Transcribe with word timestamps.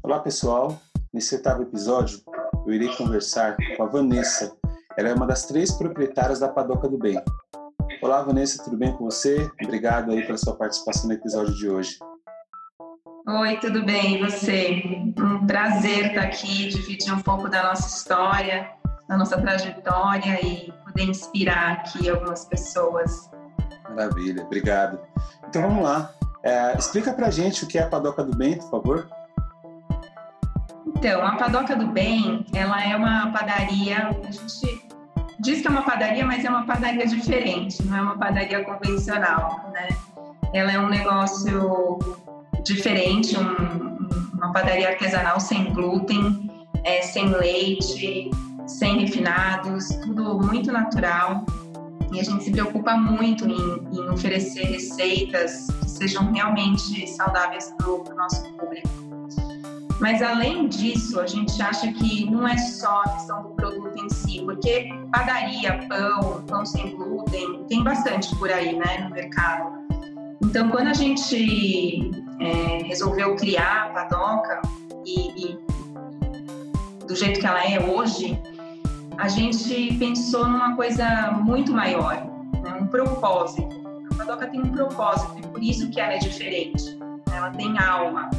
Olá 0.00 0.20
pessoal, 0.20 0.80
nesse 1.12 1.34
oitavo 1.34 1.62
episódio 1.62 2.20
eu 2.66 2.72
irei 2.72 2.88
conversar 2.96 3.56
com 3.76 3.82
a 3.82 3.86
Vanessa. 3.86 4.56
Ela 4.96 5.08
é 5.08 5.14
uma 5.14 5.26
das 5.26 5.46
três 5.46 5.72
proprietárias 5.72 6.38
da 6.38 6.48
Padoca 6.48 6.88
do 6.88 6.96
Bem. 6.96 7.20
Olá 8.00 8.22
Vanessa, 8.22 8.62
tudo 8.62 8.76
bem 8.76 8.96
com 8.96 9.04
você? 9.04 9.50
Obrigado 9.62 10.12
aí 10.12 10.24
pela 10.24 10.38
sua 10.38 10.54
participação 10.54 11.08
no 11.08 11.14
episódio 11.14 11.54
de 11.54 11.68
hoje. 11.68 11.98
Oi, 13.26 13.56
tudo 13.60 13.84
bem? 13.84 14.16
E 14.16 14.24
você? 14.24 14.82
Um 15.18 15.46
prazer 15.46 16.06
estar 16.06 16.22
aqui, 16.22 16.68
dividir 16.68 17.12
um 17.12 17.20
pouco 17.20 17.48
da 17.48 17.64
nossa 17.64 17.88
história, 17.88 18.70
da 19.08 19.18
nossa 19.18 19.40
trajetória 19.40 20.40
e 20.46 20.72
poder 20.84 21.04
inspirar 21.04 21.72
aqui 21.72 22.08
algumas 22.08 22.44
pessoas. 22.44 23.28
Maravilha, 23.90 24.44
obrigado. 24.44 25.00
Então 25.48 25.62
vamos 25.62 25.82
lá. 25.82 26.14
É, 26.44 26.78
explica 26.78 27.12
pra 27.12 27.30
gente 27.30 27.64
o 27.64 27.66
que 27.66 27.78
é 27.78 27.82
a 27.82 27.88
Padoca 27.88 28.22
do 28.22 28.36
Bem, 28.36 28.58
por 28.58 28.70
favor. 28.70 29.18
Então, 30.96 31.24
a 31.24 31.36
Padoca 31.36 31.76
do 31.76 31.86
Bem, 31.86 32.44
ela 32.54 32.82
é 32.82 32.96
uma 32.96 33.30
padaria, 33.30 34.08
a 34.08 34.30
gente 34.30 34.84
diz 35.38 35.60
que 35.60 35.68
é 35.68 35.70
uma 35.70 35.82
padaria, 35.82 36.24
mas 36.24 36.44
é 36.44 36.50
uma 36.50 36.64
padaria 36.64 37.06
diferente, 37.06 37.82
não 37.84 37.96
é 37.96 38.02
uma 38.02 38.18
padaria 38.18 38.64
convencional, 38.64 39.70
né? 39.72 39.88
Ela 40.52 40.72
é 40.72 40.80
um 40.80 40.88
negócio 40.88 41.98
diferente, 42.64 43.36
um, 43.38 43.98
uma 44.34 44.52
padaria 44.52 44.88
artesanal 44.88 45.38
sem 45.38 45.72
glúten, 45.72 46.50
é, 46.84 47.02
sem 47.02 47.28
leite, 47.28 48.30
sem 48.66 48.98
refinados, 48.98 49.88
tudo 50.04 50.40
muito 50.40 50.72
natural. 50.72 51.44
E 52.12 52.18
a 52.18 52.24
gente 52.24 52.44
se 52.44 52.50
preocupa 52.50 52.96
muito 52.96 53.46
em, 53.46 53.88
em 53.92 54.08
oferecer 54.08 54.64
receitas 54.64 55.66
que 55.80 55.90
sejam 55.90 56.32
realmente 56.32 57.06
saudáveis 57.06 57.72
para 57.76 57.88
o 57.88 58.14
nosso 58.16 58.42
público. 58.54 58.88
Mas 60.00 60.22
além 60.22 60.68
disso, 60.68 61.18
a 61.18 61.26
gente 61.26 61.60
acha 61.60 61.92
que 61.92 62.30
não 62.30 62.46
é 62.46 62.56
só 62.56 63.02
a 63.02 63.08
questão 63.10 63.42
do 63.42 63.48
produto 63.50 63.98
em 63.98 64.08
si, 64.10 64.40
porque 64.44 64.88
padaria, 65.12 65.80
pão, 65.88 66.44
pão 66.46 66.64
sem 66.64 66.94
glúten, 66.94 67.64
tem 67.68 67.82
bastante 67.82 68.34
por 68.36 68.50
aí, 68.50 68.76
né, 68.76 68.98
no 68.98 69.10
mercado. 69.10 69.88
Então, 70.40 70.70
quando 70.70 70.88
a 70.88 70.94
gente 70.94 72.12
é, 72.40 72.82
resolveu 72.84 73.34
criar 73.34 73.86
a 73.86 73.88
padoca 73.90 74.62
e, 75.04 75.46
e 75.46 75.58
do 77.04 77.16
jeito 77.16 77.40
que 77.40 77.46
ela 77.46 77.64
é 77.64 77.80
hoje, 77.80 78.40
a 79.16 79.26
gente 79.26 79.94
pensou 79.98 80.46
numa 80.46 80.76
coisa 80.76 81.32
muito 81.32 81.72
maior, 81.72 82.24
né, 82.62 82.78
um 82.80 82.86
propósito. 82.86 83.68
A 84.12 84.14
padoca 84.14 84.46
tem 84.46 84.60
um 84.60 84.70
propósito 84.70 85.38
e 85.38 85.42
por 85.42 85.62
isso 85.62 85.90
que 85.90 86.00
ela 86.00 86.12
é 86.12 86.18
diferente. 86.18 86.96
Ela 87.34 87.50
tem 87.50 87.76
alma. 87.78 88.30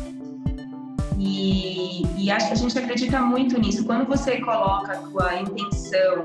E, 1.20 2.04
e 2.18 2.32
acho 2.32 2.48
que 2.48 2.54
a 2.54 2.56
gente 2.56 2.80
acredita 2.80 3.20
muito 3.20 3.60
nisso. 3.60 3.86
Quando 3.86 4.08
você 4.08 4.40
coloca 4.40 4.94
a 4.94 4.98
tua 4.98 5.36
intenção, 5.42 6.24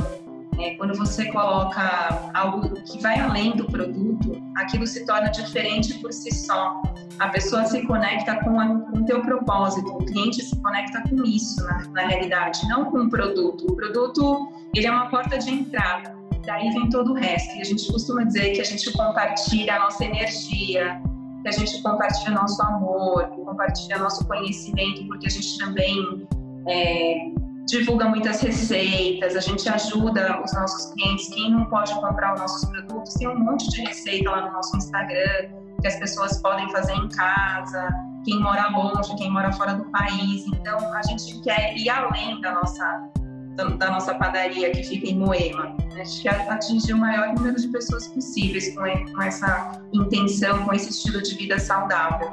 né, 0.56 0.76
quando 0.76 0.96
você 0.96 1.26
coloca 1.32 2.30
algo 2.32 2.70
que 2.82 3.02
vai 3.02 3.18
além 3.18 3.56
do 3.56 3.64
produto, 3.64 4.40
aquilo 4.56 4.86
se 4.86 5.04
torna 5.04 5.28
diferente 5.28 5.94
por 5.94 6.12
si 6.12 6.32
só. 6.32 6.80
A 7.18 7.28
pessoa 7.28 7.64
se 7.64 7.82
conecta 7.82 8.36
com, 8.44 8.56
o 8.96 9.04
teu 9.04 9.20
propósito, 9.20 9.88
o 9.88 10.04
cliente 10.04 10.44
se 10.44 10.56
conecta 10.62 11.02
com 11.08 11.24
isso 11.24 11.64
na, 11.64 11.88
na 11.88 12.06
realidade, 12.06 12.60
não 12.68 12.84
com 12.84 12.98
o 12.98 13.10
produto. 13.10 13.66
O 13.68 13.74
produto 13.74 14.48
ele 14.74 14.86
é 14.86 14.90
uma 14.90 15.08
porta 15.08 15.38
de 15.38 15.50
entrada. 15.50 16.14
Daí 16.46 16.70
vem 16.70 16.88
todo 16.88 17.12
o 17.12 17.14
resto. 17.14 17.56
E 17.56 17.62
a 17.62 17.64
gente 17.64 17.90
costuma 17.90 18.22
dizer 18.22 18.52
que 18.52 18.60
a 18.60 18.64
gente 18.64 18.92
compartilha 18.92 19.76
a 19.76 19.78
nossa 19.80 20.04
energia, 20.04 21.00
que 21.44 21.48
a 21.48 21.52
gente 21.52 21.82
compartilha 21.82 22.30
nosso 22.30 22.60
amor, 22.62 23.28
compartilha 23.44 23.98
nosso 23.98 24.26
conhecimento, 24.26 25.06
porque 25.06 25.26
a 25.26 25.30
gente 25.30 25.58
também 25.58 26.26
é, 26.66 27.14
divulga 27.66 28.08
muitas 28.08 28.40
receitas, 28.40 29.36
a 29.36 29.40
gente 29.40 29.68
ajuda 29.68 30.42
os 30.42 30.54
nossos 30.54 30.94
clientes. 30.94 31.28
Quem 31.28 31.50
não 31.50 31.66
pode 31.66 31.94
comprar 32.00 32.32
os 32.32 32.40
nossos 32.40 32.68
produtos, 32.70 33.12
tem 33.14 33.28
um 33.28 33.38
monte 33.38 33.68
de 33.68 33.82
receita 33.82 34.30
lá 34.30 34.46
no 34.46 34.52
nosso 34.52 34.74
Instagram 34.78 35.50
que 35.82 35.86
as 35.86 35.96
pessoas 35.96 36.40
podem 36.40 36.66
fazer 36.70 36.94
em 36.94 37.08
casa. 37.10 37.90
Quem 38.24 38.40
mora 38.40 38.70
longe, 38.70 39.14
quem 39.16 39.30
mora 39.30 39.52
fora 39.52 39.74
do 39.74 39.84
país. 39.90 40.46
Então, 40.46 40.78
a 40.94 41.02
gente 41.02 41.42
quer 41.42 41.76
ir 41.76 41.90
além 41.90 42.40
da 42.40 42.52
nossa 42.54 43.10
da 43.54 43.90
nossa 43.90 44.14
padaria 44.14 44.70
que 44.70 44.82
fica 44.82 45.06
em 45.06 45.16
Moema. 45.16 45.76
A 45.92 46.04
gente 46.04 46.22
quer 46.22 46.48
atingir 46.50 46.92
o 46.92 46.98
maior 46.98 47.34
número 47.34 47.56
de 47.56 47.68
pessoas 47.68 48.08
possíveis 48.08 48.74
com 48.74 49.22
essa 49.22 49.80
intenção, 49.92 50.64
com 50.64 50.72
esse 50.72 50.90
estilo 50.90 51.22
de 51.22 51.34
vida 51.36 51.58
saudável. 51.58 52.32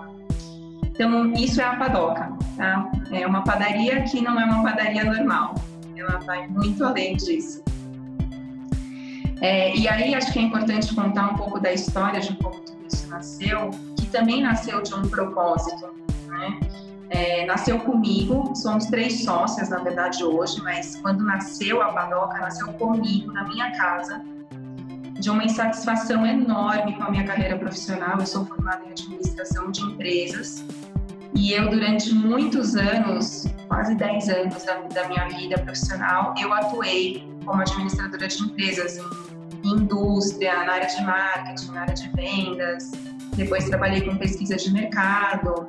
Então, 0.84 1.34
isso 1.34 1.62
é 1.62 1.64
a 1.64 1.76
padoca, 1.76 2.32
tá? 2.58 2.92
É 3.12 3.26
uma 3.26 3.44
padaria 3.44 4.04
que 4.04 4.22
não 4.22 4.40
é 4.40 4.46
uma 4.46 4.64
padaria 4.64 5.04
normal. 5.04 5.56
Ela 5.96 6.20
vai 6.20 6.48
muito 6.48 6.84
além 6.84 7.16
disso. 7.16 7.64
É, 9.42 9.76
e 9.76 9.88
aí, 9.88 10.14
acho 10.14 10.32
que 10.32 10.40
é 10.40 10.42
importante 10.44 10.94
contar 10.94 11.32
um 11.32 11.36
pouco 11.36 11.60
da 11.60 11.74
história 11.74 12.20
de 12.20 12.36
como 12.36 12.60
tudo 12.60 12.86
isso 12.92 13.08
nasceu, 13.10 13.72
que 13.98 14.06
também 14.08 14.42
nasceu 14.42 14.82
de 14.84 14.94
um 14.94 15.02
propósito, 15.02 15.90
né? 16.28 16.60
É, 17.12 17.46
nasceu 17.46 17.78
comigo, 17.80 18.56
somos 18.56 18.86
três 18.86 19.24
sócias, 19.24 19.68
na 19.70 19.80
verdade, 19.80 20.24
hoje, 20.24 20.62
mas 20.64 20.96
quando 20.96 21.24
nasceu 21.26 21.82
a 21.82 21.92
Padoca, 21.92 22.40
nasceu 22.40 22.72
comigo, 22.74 23.32
na 23.34 23.44
minha 23.44 23.70
casa, 23.72 24.22
de 25.20 25.30
uma 25.30 25.44
insatisfação 25.44 26.26
enorme 26.26 26.96
com 26.96 27.04
a 27.04 27.12
minha 27.12 27.26
carreira 27.26 27.58
profissional. 27.58 28.18
Eu 28.18 28.26
sou 28.26 28.46
formada 28.46 28.86
em 28.86 28.92
administração 28.92 29.70
de 29.72 29.82
empresas 29.82 30.64
e 31.36 31.52
eu, 31.52 31.70
durante 31.70 32.14
muitos 32.14 32.76
anos, 32.78 33.46
quase 33.68 33.94
10 33.96 34.30
anos 34.30 34.64
da, 34.64 34.76
da 34.94 35.08
minha 35.10 35.28
vida 35.28 35.60
profissional, 35.60 36.34
eu 36.40 36.54
atuei 36.54 37.30
como 37.46 37.62
administradora 37.62 38.28
de 38.28 38.42
empresas 38.42 38.98
em, 38.98 39.68
em 39.68 39.74
indústria, 39.74 40.64
na 40.64 40.74
área 40.74 40.88
de 40.88 41.04
marketing, 41.04 41.72
na 41.72 41.82
área 41.82 41.94
de 41.94 42.10
vendas. 42.10 42.92
Depois 43.36 43.66
trabalhei 43.66 44.02
com 44.02 44.16
pesquisa 44.16 44.56
de 44.56 44.72
mercado, 44.72 45.68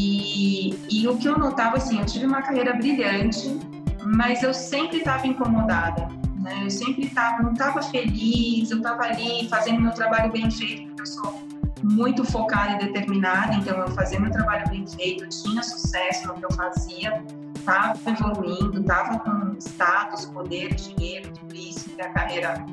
e, 0.00 0.78
e 0.90 1.08
o 1.08 1.16
que 1.16 1.28
eu 1.28 1.36
notava, 1.36 1.76
assim, 1.76 1.98
eu 1.98 2.06
tive 2.06 2.24
uma 2.24 2.40
carreira 2.40 2.72
brilhante, 2.74 3.58
mas 4.04 4.44
eu 4.44 4.54
sempre 4.54 4.98
estava 4.98 5.26
incomodada, 5.26 6.08
né? 6.40 6.60
Eu 6.62 6.70
sempre 6.70 7.06
estava, 7.06 7.42
não 7.42 7.52
estava 7.52 7.82
feliz, 7.82 8.70
eu 8.70 8.76
estava 8.76 9.02
ali 9.02 9.48
fazendo 9.48 9.80
meu 9.80 9.92
trabalho 9.92 10.30
bem 10.30 10.48
feito, 10.50 10.86
porque 10.86 11.02
eu 11.02 11.06
sou 11.06 11.42
muito 11.82 12.24
focada 12.24 12.74
e 12.74 12.86
determinada, 12.86 13.54
então 13.54 13.76
eu 13.78 13.88
fazia 13.88 14.20
meu 14.20 14.30
trabalho 14.30 14.68
bem 14.68 14.86
feito, 14.86 15.28
tinha 15.28 15.62
sucesso 15.64 16.28
no 16.28 16.34
que 16.34 16.44
eu 16.44 16.52
fazia, 16.52 17.24
estava 17.56 17.98
evoluindo, 18.06 18.80
estava 18.80 19.18
com 19.18 19.56
status, 19.58 20.26
poder, 20.26 20.74
dinheiro, 20.74 21.32
tudo 21.32 21.56
isso 21.56 21.90
que 21.90 22.00
a 22.00 22.10
carreira 22.10 22.64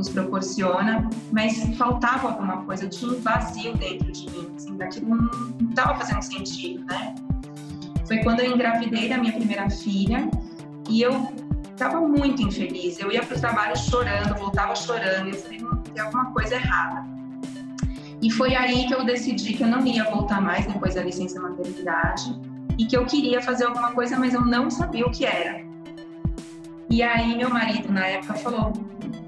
nos 0.00 0.08
proporciona, 0.08 1.08
mas 1.30 1.62
faltava 1.76 2.28
alguma 2.28 2.64
coisa, 2.64 2.84
eu 2.84 2.90
tinha 2.90 3.12
um 3.12 3.20
vazio 3.20 3.74
dentro 3.76 4.10
de 4.10 4.30
mim, 4.30 4.50
assim, 4.56 4.76
daquilo 4.78 5.14
não 5.14 5.68
estava 5.68 5.94
fazendo 5.94 6.22
sentido, 6.22 6.84
né? 6.86 7.14
Foi 8.06 8.18
quando 8.24 8.40
eu 8.40 8.52
engravidei 8.54 9.10
da 9.10 9.18
minha 9.18 9.32
primeira 9.32 9.68
filha 9.68 10.28
e 10.88 11.02
eu 11.02 11.32
estava 11.70 12.00
muito 12.00 12.42
infeliz. 12.42 12.98
Eu 12.98 13.12
ia 13.12 13.22
para 13.22 13.36
o 13.36 13.40
trabalho 13.40 13.76
chorando, 13.78 14.34
voltava 14.36 14.74
chorando. 14.74 15.28
Eu 15.28 15.34
falei, 15.34 15.58
não, 15.60 15.76
tem 15.76 16.02
alguma 16.02 16.32
coisa 16.32 16.54
errada. 16.54 17.04
E 18.20 18.30
foi 18.30 18.56
aí 18.56 18.86
que 18.86 18.94
eu 18.94 19.04
decidi 19.04 19.52
que 19.52 19.62
eu 19.62 19.68
não 19.68 19.86
ia 19.86 20.04
voltar 20.10 20.40
mais 20.40 20.66
depois 20.66 20.94
da 20.94 21.02
licença 21.02 21.40
maternidade 21.40 22.40
e 22.78 22.86
que 22.86 22.96
eu 22.96 23.04
queria 23.04 23.40
fazer 23.40 23.66
alguma 23.66 23.92
coisa, 23.92 24.18
mas 24.18 24.34
eu 24.34 24.44
não 24.44 24.70
sabia 24.70 25.06
o 25.06 25.10
que 25.10 25.24
era. 25.24 25.62
E 26.88 27.02
aí 27.02 27.36
meu 27.36 27.50
marido 27.50 27.92
na 27.92 28.06
época 28.06 28.34
falou, 28.34 28.72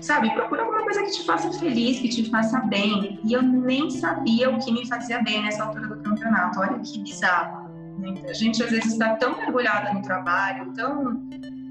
sabe, 0.00 0.30
procura 0.34 0.62
alguma 0.62 0.82
coisa 0.82 1.02
que 1.02 1.10
te 1.10 1.24
faça 1.24 1.52
feliz, 1.58 2.00
que 2.00 2.08
te 2.08 2.30
faça 2.30 2.60
bem. 2.60 3.18
E 3.24 3.32
eu 3.32 3.42
nem 3.42 3.90
sabia 3.90 4.50
o 4.50 4.58
que 4.58 4.72
me 4.72 4.86
fazia 4.86 5.22
bem 5.22 5.42
nessa 5.42 5.64
altura 5.64 5.88
do 5.88 6.02
campeonato. 6.02 6.60
Olha 6.60 6.78
que 6.80 6.98
bizarro. 6.98 7.70
Né? 7.98 8.14
A 8.28 8.32
gente 8.32 8.62
às 8.62 8.70
vezes 8.70 8.92
está 8.92 9.16
tão 9.16 9.36
mergulhada 9.36 9.92
no 9.92 10.02
trabalho, 10.02 10.72
tão 10.72 11.20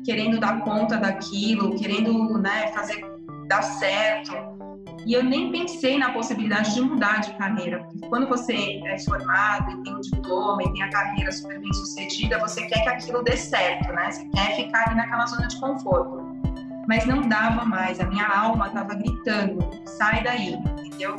querendo 0.03 0.39
dar 0.39 0.61
conta 0.61 0.97
daquilo, 0.97 1.75
querendo 1.75 2.37
né, 2.39 2.67
fazer 2.67 3.05
dar 3.47 3.61
certo. 3.61 4.33
E 5.05 5.13
eu 5.13 5.23
nem 5.23 5.51
pensei 5.51 5.97
na 5.97 6.11
possibilidade 6.11 6.75
de 6.75 6.81
mudar 6.81 7.21
de 7.21 7.33
carreira, 7.33 7.83
porque 7.83 8.07
quando 8.07 8.27
você 8.27 8.79
é 8.85 8.99
formado 8.99 9.71
e 9.71 9.83
tem 9.83 9.95
um 9.95 9.99
diploma 9.99 10.61
e 10.63 10.71
tem 10.71 10.83
a 10.83 10.89
carreira 10.89 11.31
super 11.31 11.59
bem 11.59 11.73
sucedida, 11.73 12.37
você 12.37 12.65
quer 12.67 12.83
que 12.83 12.89
aquilo 12.89 13.23
dê 13.23 13.35
certo, 13.35 13.91
né? 13.93 14.11
Você 14.11 14.25
quer 14.25 14.55
ficar 14.55 14.87
ali 14.87 14.95
naquela 14.95 15.25
zona 15.25 15.47
de 15.47 15.59
conforto. 15.59 16.30
Mas 16.87 17.05
não 17.05 17.27
dava 17.27 17.63
mais, 17.65 17.99
a 17.99 18.05
minha 18.05 18.27
alma 18.27 18.67
estava 18.67 18.95
gritando: 18.95 19.59
sai 19.85 20.23
daí, 20.23 20.53
entendeu? 20.53 21.15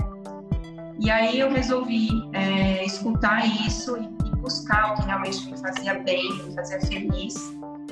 E 0.98 1.10
aí 1.10 1.38
eu 1.40 1.50
resolvi 1.50 2.08
é, 2.32 2.84
escutar 2.84 3.46
isso 3.66 3.96
e, 3.96 4.28
e 4.28 4.36
buscar 4.36 4.92
o 4.92 4.94
que 4.96 5.06
realmente 5.06 5.50
me 5.50 5.58
fazia 5.58 5.98
bem, 6.00 6.32
me 6.44 6.54
fazia 6.54 6.80
feliz, 6.80 7.34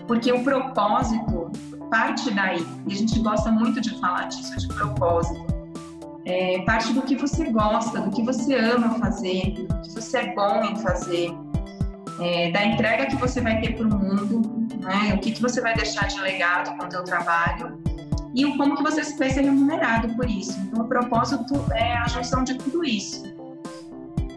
porque 0.07 0.31
o 0.33 0.43
propósito 0.45 1.51
parte 1.91 2.31
daí, 2.31 2.65
e 2.87 2.93
a 2.93 2.97
gente 2.97 3.19
gosta 3.19 3.51
muito 3.51 3.81
de 3.81 3.99
falar 4.01 4.29
disso, 4.29 4.57
de 4.57 4.69
propósito. 4.69 5.45
É, 6.25 6.61
parte 6.63 6.93
do 6.93 7.03
que 7.03 7.17
você 7.17 7.51
gosta, 7.51 8.01
do 8.01 8.11
que 8.11 8.23
você 8.23 8.55
ama 8.55 8.91
fazer, 8.99 9.55
do 9.55 9.81
que 9.81 9.91
você 9.91 10.19
é 10.19 10.35
bom 10.35 10.63
em 10.63 10.77
fazer, 10.77 11.35
é, 12.21 12.51
da 12.53 12.65
entrega 12.65 13.07
que 13.07 13.17
você 13.17 13.41
vai 13.41 13.61
ter 13.61 13.77
para 13.77 13.87
o 13.87 13.91
mundo, 13.91 14.60
né? 14.81 15.15
o 15.15 15.19
que, 15.19 15.33
que 15.33 15.43
você 15.43 15.61
vai 15.61 15.75
deixar 15.75 16.09
de 16.09 16.21
legado 16.21 16.77
com 16.77 16.87
o 16.87 16.91
seu 16.91 17.05
trabalho 17.05 17.81
e 18.35 18.45
o 18.45 18.57
como 18.57 18.77
que 18.77 18.83
você 18.83 19.03
vai 19.17 19.31
ser 19.31 19.43
remunerado 19.43 20.15
por 20.15 20.29
isso. 20.29 20.59
Então, 20.61 20.85
o 20.85 20.89
propósito 20.89 21.65
é 21.73 21.97
a 21.97 22.07
junção 22.09 22.45
de 22.45 22.57
tudo 22.57 22.85
isso. 22.85 23.25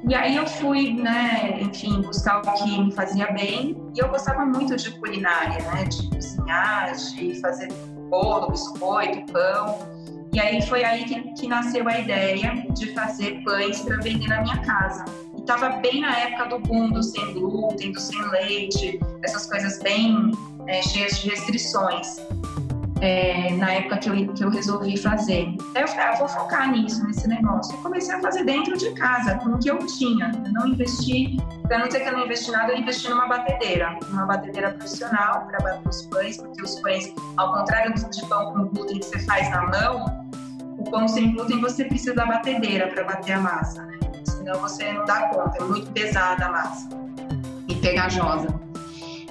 E 0.07 0.13
aí 0.13 0.36
eu 0.36 0.45
fui, 0.45 0.94
né, 0.94 1.62
enfim, 1.62 2.01
buscar 2.01 2.40
o 2.40 2.54
que 2.54 2.81
me 2.81 2.92
fazia 2.92 3.31
bem 3.31 3.78
e 3.95 4.00
eu 4.00 4.10
gostava 4.10 4.45
muito 4.45 4.75
de 4.75 4.92
culinária, 5.00 5.63
né, 5.72 5.86
de 5.86 6.10
cozinhar, 6.10 6.94
de 6.94 7.39
fazer 7.39 7.72
bolo, 8.10 8.51
biscoito, 8.51 9.31
pão. 9.31 9.80
E 10.34 10.39
aí 10.39 10.62
foi 10.63 10.84
aí 10.84 11.06
que, 11.06 11.22
que 11.36 11.48
nasceu 11.48 11.88
a 11.88 12.00
ideia 12.00 12.66
de 12.72 12.94
fazer 12.94 13.44
pães 13.46 13.80
para 13.81 13.98
vender 13.98 14.28
na 14.28 14.42
minha 14.42 14.57
casa. 14.60 15.06
Estava 15.44 15.69
bem 15.81 16.00
na 16.00 16.18
época 16.18 16.45
do 16.45 16.60
boom 16.60 16.90
do 16.92 17.04
sem 17.04 17.34
glúten, 17.34 17.92
do 17.92 18.00
sem 18.00 18.18
leite, 18.30 18.98
essas 19.22 19.45
coisas 19.45 19.78
bem 19.80 20.31
é, 20.68 20.81
cheias 20.81 21.19
de 21.19 21.30
restrições 21.30 22.18
é, 23.01 23.51
na 23.57 23.69
época 23.74 23.98
que 23.98 24.10
eu, 24.10 24.34
que 24.34 24.44
eu 24.45 24.50
resolvi 24.50 24.95
fazer. 24.95 25.54
Aí 25.75 25.81
eu 25.81 25.88
falei, 25.90 26.06
ah, 26.06 26.16
vou 26.16 26.28
focar 26.30 26.72
nisso, 26.72 27.06
nesse 27.06 27.28
negócio. 27.28 27.75
E 27.75 27.78
comecei 27.80 28.16
a 28.16 28.22
fazer 28.22 28.45
dentro 28.45 28.78
de 28.78 28.92
casa, 28.94 29.36
com 29.40 29.50
o 29.50 29.60
que 29.60 29.69
eu 29.69 29.78
tinha. 29.86 30.31
Eu 30.45 30.54
não 30.54 30.68
investi, 30.69 31.36
para 31.68 31.80
não 31.80 31.88
dizer 31.88 32.00
que 32.00 32.07
eu 32.07 32.13
não 32.13 32.25
investi 32.25 32.50
nada, 32.50 32.72
eu 32.72 32.78
investi 32.78 33.10
numa 33.10 33.28
batedeira, 33.28 34.00
uma 34.10 34.25
batedeira 34.25 34.72
profissional 34.72 35.46
para 35.48 35.60
bater 35.60 35.89
os 35.89 36.04
pães, 36.04 36.38
porque 36.38 36.62
os 36.62 36.80
pães, 36.80 37.13
ao 37.36 37.54
contrário 37.54 37.94
de 37.94 38.25
pão 38.28 38.54
com 38.54 38.68
glúten 38.69 39.00
que 39.00 39.06
você 39.06 39.19
faz 39.19 39.50
na 39.50 39.68
mão, 39.68 40.06
o 40.78 40.89
pão 40.89 41.06
sem 41.06 41.34
glúten 41.34 41.60
você 41.60 41.84
precisa 41.84 42.16
da 42.16 42.25
batedeira 42.25 42.88
para 42.88 43.04
bater 43.04 43.34
a 43.34 43.39
massa, 43.42 43.84
né? 43.84 43.93
Senão 44.44 44.60
você 44.60 44.92
não 44.92 45.06
dá 45.06 45.30
conta, 45.30 45.57
é 45.57 45.63
muito 45.63 45.90
pesada 45.92 46.48
a 46.48 46.51
massa 46.51 46.90
e 47.69 47.75
pegajosa. 47.75 48.54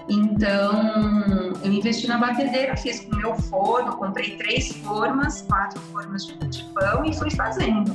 Então, 0.08 1.52
eu 1.62 1.70
investi 1.70 2.08
na 2.08 2.16
batedeira, 2.16 2.74
fiz 2.78 3.00
com 3.00 3.14
o 3.14 3.18
meu 3.18 3.34
forno, 3.34 3.94
comprei 3.98 4.38
três 4.38 4.72
formas, 4.78 5.42
quatro 5.42 5.78
formas 5.92 6.24
de, 6.24 6.34
de 6.48 6.64
pão 6.72 7.04
e 7.04 7.14
fui 7.14 7.30
fazendo. 7.30 7.94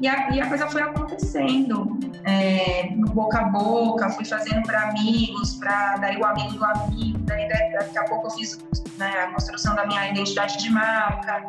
E 0.00 0.08
a, 0.08 0.30
e 0.30 0.40
a 0.40 0.48
coisa 0.48 0.66
foi 0.66 0.80
acontecendo, 0.80 1.98
é, 2.24 2.88
no 2.96 3.08
boca 3.08 3.40
a 3.40 3.44
boca, 3.44 4.08
fui 4.08 4.24
fazendo 4.24 4.62
para 4.62 4.88
amigos, 4.88 5.56
para 5.56 5.98
daí 5.98 6.16
o 6.16 6.24
amigo 6.24 6.54
do 6.54 6.64
amigo, 6.64 7.18
daí 7.24 7.46
daqui 7.46 7.98
a 7.98 8.04
pouco 8.04 8.28
eu 8.28 8.30
fiz 8.30 8.58
né, 8.96 9.10
a 9.22 9.32
construção 9.32 9.74
da 9.74 9.86
minha 9.86 10.10
identidade 10.10 10.56
de 10.56 10.70
marca, 10.70 11.44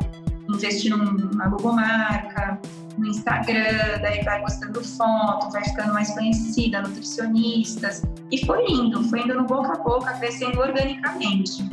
investi 0.46 0.90
numa 0.90 1.48
logomarca, 1.48 2.60
no 2.98 3.06
Instagram, 3.06 3.98
daí 4.00 4.22
vai 4.24 4.40
postando 4.40 4.82
foto, 4.82 5.50
vai 5.50 5.64
ficando 5.64 5.92
mais 5.92 6.10
conhecida, 6.12 6.82
nutricionistas, 6.82 8.02
e 8.30 8.44
foi 8.44 8.64
indo, 8.66 9.02
foi 9.04 9.20
indo 9.20 9.34
no 9.34 9.44
boca 9.44 9.72
a 9.72 9.76
boca, 9.76 10.12
crescendo 10.14 10.60
organicamente. 10.60 11.68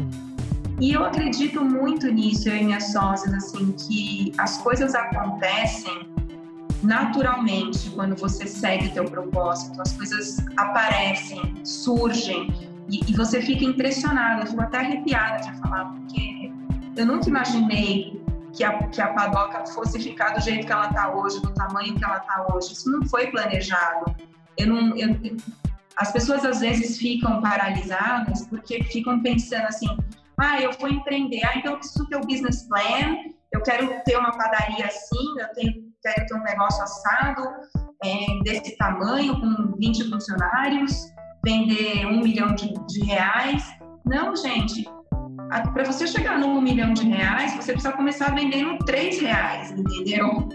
E 0.80 0.94
eu 0.94 1.06
acredito 1.06 1.64
muito 1.64 2.08
nisso, 2.12 2.50
eu 2.50 2.58
e 2.58 2.64
minhas 2.64 2.92
sócias, 2.92 3.34
assim, 3.34 3.72
que 3.74 4.34
as 4.38 4.58
coisas 4.58 4.94
acontecem 4.96 6.12
naturalmente 6.82 7.90
quando 7.92 8.16
você 8.16 8.46
segue 8.46 8.90
teu 8.90 9.06
propósito, 9.06 9.82
as 9.82 9.94
coisas 9.94 10.46
aparecem, 10.58 11.54
surgem, 11.64 12.54
e, 12.90 13.00
e 13.10 13.14
você 13.16 13.42
fica 13.42 13.64
impressionada, 13.64 14.42
eu 14.42 14.48
fico 14.48 14.62
até 14.62 14.80
arrepiada 14.80 15.44
de 15.44 15.58
falar, 15.60 15.86
porque 15.86 16.52
eu 16.98 17.06
nunca 17.06 17.30
imaginei 17.30 18.22
que 18.54 18.64
a, 18.64 18.88
que 18.88 19.02
a 19.02 19.14
padoca 19.14 19.66
fosse 19.68 20.00
ficar 20.00 20.36
do 20.36 20.42
jeito 20.42 20.66
que 20.66 20.72
ela 20.72 20.88
está 20.88 21.12
hoje, 21.14 21.42
do 21.42 21.52
tamanho 21.54 21.96
que 21.96 22.06
ela 22.06 22.18
está 22.18 22.48
hoje. 22.54 22.74
Isso 22.74 22.90
não 22.92 23.06
foi 23.08 23.28
planejado. 23.28 24.16
Eu 24.58 24.68
não, 24.68 24.96
eu, 24.96 25.10
as 25.98 26.12
pessoas 26.12 26.46
às 26.46 26.60
vezes 26.60 26.98
ficam 26.98 27.42
paralisadas 27.42 28.46
porque 28.48 28.84
ficam 28.86 29.22
pensando 29.22 29.66
assim: 29.66 29.88
ah, 30.40 30.62
eu 30.62 30.72
vou 30.74 30.90
empreender, 30.90 31.44
ah, 31.46 31.58
então 31.58 31.78
preciso 31.78 32.08
ter 32.08 32.18
o 32.18 32.22
business 32.22 32.68
plan, 32.68 33.18
eu 33.52 33.62
quero 33.62 33.90
ter 34.04 34.18
uma 34.18 34.32
padaria 34.32 34.86
assim, 34.86 35.40
eu 35.40 35.48
tenho, 35.54 35.74
quero 36.02 36.26
ter 36.26 36.36
um 36.36 36.44
negócio 36.44 36.84
assado 36.84 37.44
é, 38.04 38.44
desse 38.44 38.78
tamanho, 38.78 39.40
com 39.40 39.76
20 39.78 40.10
funcionários, 40.10 41.12
vender 41.44 42.06
um 42.06 42.22
milhão 42.22 42.54
de, 42.54 42.74
de 42.88 43.04
reais. 43.06 43.64
Não, 44.06 44.36
gente, 44.36 44.86
para 45.62 45.84
você 45.84 46.08
chegar 46.08 46.40
num 46.40 46.62
milhão 46.62 46.94
de 46.94 47.08
reais, 47.08 47.54
você 47.56 47.74
precisa 47.74 47.94
começar 47.94 48.34
vendendo 48.34 48.78
três 48.86 49.20
reais, 49.20 49.72
entendeu? 49.72 50.50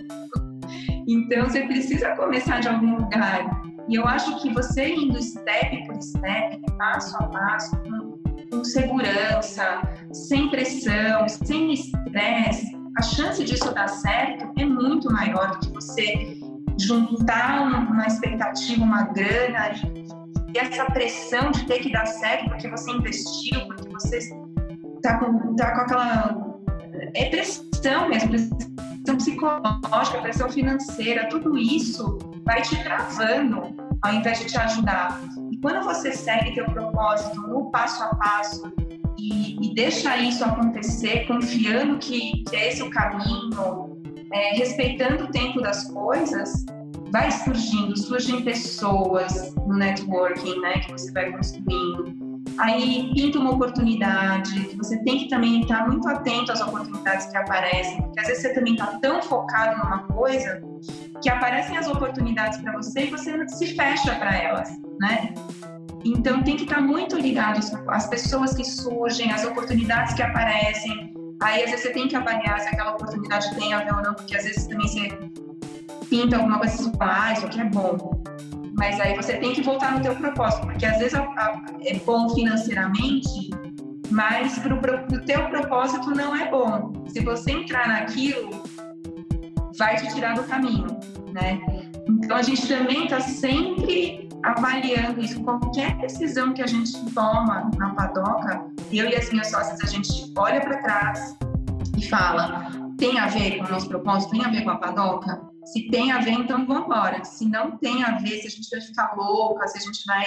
Então 1.06 1.44
você 1.44 1.62
precisa 1.62 2.14
começar 2.16 2.60
de 2.60 2.68
algum 2.68 2.96
lugar. 2.96 3.62
E 3.88 3.94
eu 3.94 4.06
acho 4.06 4.40
que 4.42 4.52
você 4.52 4.94
indo 4.94 5.22
step 5.22 5.86
por 5.86 6.02
step, 6.02 6.60
passo 6.76 7.16
a 7.16 7.26
passo, 7.28 7.76
com, 7.82 8.18
com 8.50 8.64
segurança, 8.64 9.80
sem 10.12 10.50
pressão, 10.50 11.26
sem 11.28 11.72
estresse, 11.72 12.76
a 12.98 13.02
chance 13.02 13.42
disso 13.44 13.72
dar 13.72 13.88
certo 13.88 14.52
é 14.58 14.64
muito 14.64 15.10
maior 15.12 15.52
do 15.52 15.58
que 15.60 15.72
você 15.72 16.36
juntar 16.78 17.62
uma 17.62 18.06
expectativa, 18.06 18.82
uma 18.82 19.04
grana 19.04 19.70
e 20.54 20.58
essa 20.58 20.84
pressão 20.86 21.50
de 21.50 21.66
ter 21.66 21.80
que 21.80 21.92
dar 21.92 22.06
certo 22.06 22.48
porque 22.48 22.68
você 22.68 22.90
investiu, 22.90 23.66
porque 23.66 23.88
você 23.92 24.18
tá 25.08 25.18
com, 25.18 25.56
tá 25.56 25.72
com 25.72 25.80
aquela. 25.80 26.58
É 27.14 27.24
pressão 27.30 28.08
mesmo, 28.08 28.30
pressão 28.30 29.16
psicológica, 29.16 30.20
pressão 30.20 30.50
financeira, 30.50 31.28
tudo 31.28 31.56
isso 31.56 32.18
vai 32.44 32.60
te 32.62 32.76
travando 32.82 33.74
ao 34.02 34.14
invés 34.14 34.40
de 34.40 34.46
te 34.46 34.58
ajudar. 34.58 35.20
E 35.50 35.56
quando 35.58 35.84
você 35.84 36.12
segue 36.12 36.54
teu 36.54 36.66
propósito 36.66 37.40
no 37.40 37.70
passo 37.70 38.02
a 38.02 38.14
passo 38.16 38.72
e, 39.18 39.56
e 39.64 39.74
deixa 39.74 40.16
isso 40.18 40.44
acontecer, 40.44 41.26
confiando 41.26 41.98
que, 41.98 42.44
que 42.44 42.56
é 42.56 42.68
esse 42.68 42.82
o 42.82 42.90
caminho, 42.90 43.98
é, 44.32 44.56
respeitando 44.56 45.24
o 45.24 45.30
tempo 45.30 45.60
das 45.60 45.84
coisas, 45.90 46.66
vai 47.10 47.30
surgindo, 47.30 47.96
surgem 47.96 48.42
pessoas 48.42 49.54
no 49.54 49.74
networking, 49.76 50.60
né, 50.60 50.80
que 50.80 50.92
você 50.92 51.10
vai 51.12 51.32
construindo 51.32 52.27
aí 52.58 53.10
pinta 53.14 53.38
uma 53.38 53.52
oportunidade, 53.52 54.76
você 54.76 54.98
tem 55.04 55.18
que 55.18 55.28
também 55.28 55.60
estar 55.60 55.88
muito 55.88 56.08
atento 56.08 56.52
às 56.52 56.60
oportunidades 56.60 57.26
que 57.26 57.36
aparecem, 57.36 58.02
porque 58.02 58.20
às 58.20 58.26
vezes 58.26 58.42
você 58.42 58.54
também 58.54 58.74
está 58.74 58.86
tão 58.98 59.22
focado 59.22 59.78
numa 59.78 60.02
coisa 60.08 60.60
que 61.22 61.30
aparecem 61.30 61.76
as 61.76 61.86
oportunidades 61.86 62.58
para 62.60 62.72
você 62.72 63.04
e 63.04 63.10
você 63.10 63.48
se 63.48 63.74
fecha 63.74 64.14
para 64.16 64.36
elas, 64.36 64.70
né? 65.00 65.34
Então 66.04 66.42
tem 66.42 66.56
que 66.56 66.64
estar 66.64 66.80
muito 66.80 67.16
ligado 67.16 67.60
às 67.88 68.06
pessoas 68.06 68.54
que 68.54 68.64
surgem, 68.64 69.32
às 69.32 69.44
oportunidades 69.44 70.14
que 70.14 70.22
aparecem. 70.22 71.14
Aí 71.40 71.62
às 71.62 71.70
vezes 71.70 71.86
você 71.86 71.92
tem 71.92 72.08
que 72.08 72.16
avaliar 72.16 72.60
se 72.60 72.68
aquela 72.68 72.92
oportunidade 72.92 73.54
tem 73.54 73.72
a 73.72 73.84
ver 73.84 73.94
ou 73.94 74.02
não, 74.02 74.14
porque 74.14 74.36
às 74.36 74.44
vezes 74.44 74.66
também 74.66 74.88
você 74.88 75.08
pinta 76.08 76.36
alguma 76.36 76.58
coisa 76.58 76.82
e 76.82 76.92
ah, 77.00 77.32
isso 77.32 77.46
aqui 77.46 77.60
é 77.60 77.64
bom 77.64 78.17
mas 78.78 79.00
aí 79.00 79.14
você 79.16 79.36
tem 79.36 79.52
que 79.52 79.60
voltar 79.60 79.92
no 79.92 80.00
teu 80.00 80.14
propósito, 80.14 80.66
porque 80.66 80.86
às 80.86 80.98
vezes 80.98 81.14
é 81.14 81.98
bom 82.06 82.28
financeiramente, 82.30 83.50
mas 84.10 84.56
para 84.60 84.74
o 84.74 85.20
teu 85.24 85.48
propósito 85.48 86.10
não 86.12 86.34
é 86.34 86.48
bom. 86.48 87.04
Se 87.08 87.20
você 87.20 87.50
entrar 87.50 87.88
naquilo, 87.88 88.62
vai 89.76 89.96
te 89.96 90.14
tirar 90.14 90.34
do 90.34 90.44
caminho, 90.44 90.86
né? 91.32 91.60
Então 92.08 92.36
a 92.36 92.42
gente 92.42 92.66
também 92.68 93.04
está 93.04 93.20
sempre 93.20 94.28
avaliando 94.44 95.20
isso. 95.20 95.42
Qualquer 95.42 95.98
decisão 95.98 96.54
que 96.54 96.62
a 96.62 96.66
gente 96.66 96.92
toma 97.12 97.70
na 97.76 97.94
padoca, 97.94 98.64
eu 98.92 99.08
e 99.10 99.16
as 99.16 99.28
minhas 99.30 99.50
sócias, 99.50 99.80
a 99.82 99.86
gente 99.86 100.32
olha 100.36 100.60
para 100.60 100.78
trás 100.82 101.36
e 101.96 102.08
fala: 102.08 102.70
tem 102.96 103.18
a 103.18 103.26
ver 103.26 103.58
com 103.58 103.64
o 103.64 103.70
nosso 103.70 103.88
propósito? 103.88 104.30
Tem 104.30 104.44
a 104.44 104.50
ver 104.50 104.62
com 104.62 104.70
a 104.70 104.76
padoca? 104.76 105.47
Se 105.72 105.88
tem 105.90 106.12
a 106.12 106.18
ver, 106.18 106.32
então 106.32 106.66
vamos 106.66 106.84
embora. 106.84 107.24
Se 107.24 107.46
não 107.46 107.76
tem 107.78 108.02
a 108.02 108.18
ver, 108.18 108.40
se 108.40 108.46
a 108.46 108.50
gente 108.50 108.70
vai 108.70 108.80
ficar 108.80 109.14
louca, 109.16 109.66
se 109.68 109.78
a 109.78 109.80
gente 109.80 110.04
vai 110.06 110.24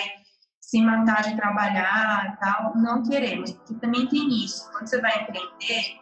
se 0.60 0.82
matar 0.82 1.24
de 1.24 1.36
trabalhar 1.36 2.38
tal, 2.40 2.78
não 2.78 3.04
queremos, 3.04 3.52
porque 3.52 3.74
também 3.76 4.08
tem 4.08 4.30
isso. 4.44 4.70
Quando 4.72 4.88
você 4.88 5.02
vai 5.02 5.24
empreender, 5.24 6.00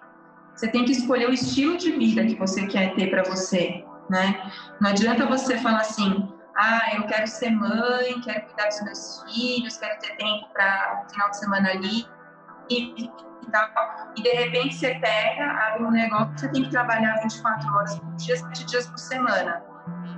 você 0.54 0.68
tem 0.68 0.84
que 0.84 0.92
escolher 0.92 1.30
o 1.30 1.34
estilo 1.34 1.78
de 1.78 1.92
vida 1.92 2.26
que 2.26 2.36
você 2.36 2.68
quer 2.68 2.94
ter 2.96 3.10
para 3.10 3.24
você, 3.24 3.84
né? 4.10 4.52
Não 4.82 4.90
adianta 4.90 5.26
você 5.26 5.58
falar 5.58 5.80
assim, 5.80 6.28
ah, 6.58 6.96
eu 6.96 7.08
quero 7.08 7.26
ser 7.28 7.50
mãe, 7.52 8.20
quero 8.22 8.46
cuidar 8.46 8.68
dos 8.68 8.82
meus 8.84 9.24
filhos, 9.24 9.78
quero 9.78 10.00
ter 10.00 10.18
tempo 10.18 10.50
para 10.54 11.08
final 11.10 11.30
de 11.30 11.38
semana 11.38 11.70
ali 11.70 12.06
e, 13.50 13.52
tal. 13.52 14.14
E 14.16 14.24
de 14.24 14.30
repente 14.30 14.76
você 14.76 14.96
pega, 14.96 15.46
abre 15.46 15.84
um 15.84 15.92
negócio, 15.92 16.32
você 16.38 16.48
tem 16.50 16.64
que 16.64 16.70
trabalhar 16.70 17.20
24 17.22 17.76
horas 17.76 18.00
por 18.00 18.16
dia, 18.16 18.38
7 18.38 18.66
dias 18.66 18.88
por 18.88 18.98
semana. 18.98 19.62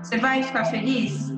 Você 0.01 0.17
vai 0.17 0.43
ficar 0.43 0.65
feliz? 0.65 1.33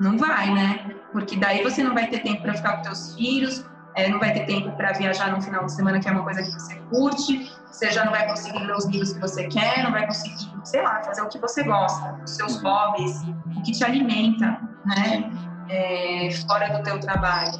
Não 0.00 0.18
vai, 0.18 0.52
né? 0.52 0.94
Porque 1.12 1.36
daí 1.36 1.62
você 1.62 1.82
não 1.82 1.94
vai 1.94 2.06
ter 2.08 2.20
tempo 2.20 2.42
para 2.42 2.54
ficar 2.54 2.76
com 2.76 2.84
seus 2.84 3.14
filhos, 3.14 3.64
é, 3.94 4.08
não 4.08 4.18
vai 4.18 4.32
ter 4.32 4.44
tempo 4.44 4.70
para 4.72 4.92
viajar 4.92 5.30
no 5.32 5.40
final 5.40 5.64
de 5.64 5.72
semana, 5.72 5.98
que 5.98 6.08
é 6.08 6.12
uma 6.12 6.22
coisa 6.22 6.42
que 6.42 6.50
você 6.50 6.76
curte, 6.90 7.50
você 7.66 7.90
já 7.90 8.04
não 8.04 8.12
vai 8.12 8.26
conseguir 8.26 8.58
ler 8.58 8.76
os 8.76 8.84
livros 8.86 9.14
que 9.14 9.20
você 9.20 9.48
quer, 9.48 9.82
não 9.82 9.90
vai 9.90 10.06
conseguir, 10.06 10.52
sei 10.64 10.82
lá, 10.82 11.02
fazer 11.02 11.22
o 11.22 11.28
que 11.28 11.38
você 11.38 11.62
gosta, 11.62 12.20
os 12.22 12.36
seus 12.36 12.62
hobbies, 12.62 13.22
o 13.56 13.62
que 13.62 13.72
te 13.72 13.82
alimenta, 13.84 14.60
né? 14.84 15.30
É, 15.70 16.28
fora 16.46 16.76
do 16.76 16.82
teu 16.82 17.00
trabalho. 17.00 17.52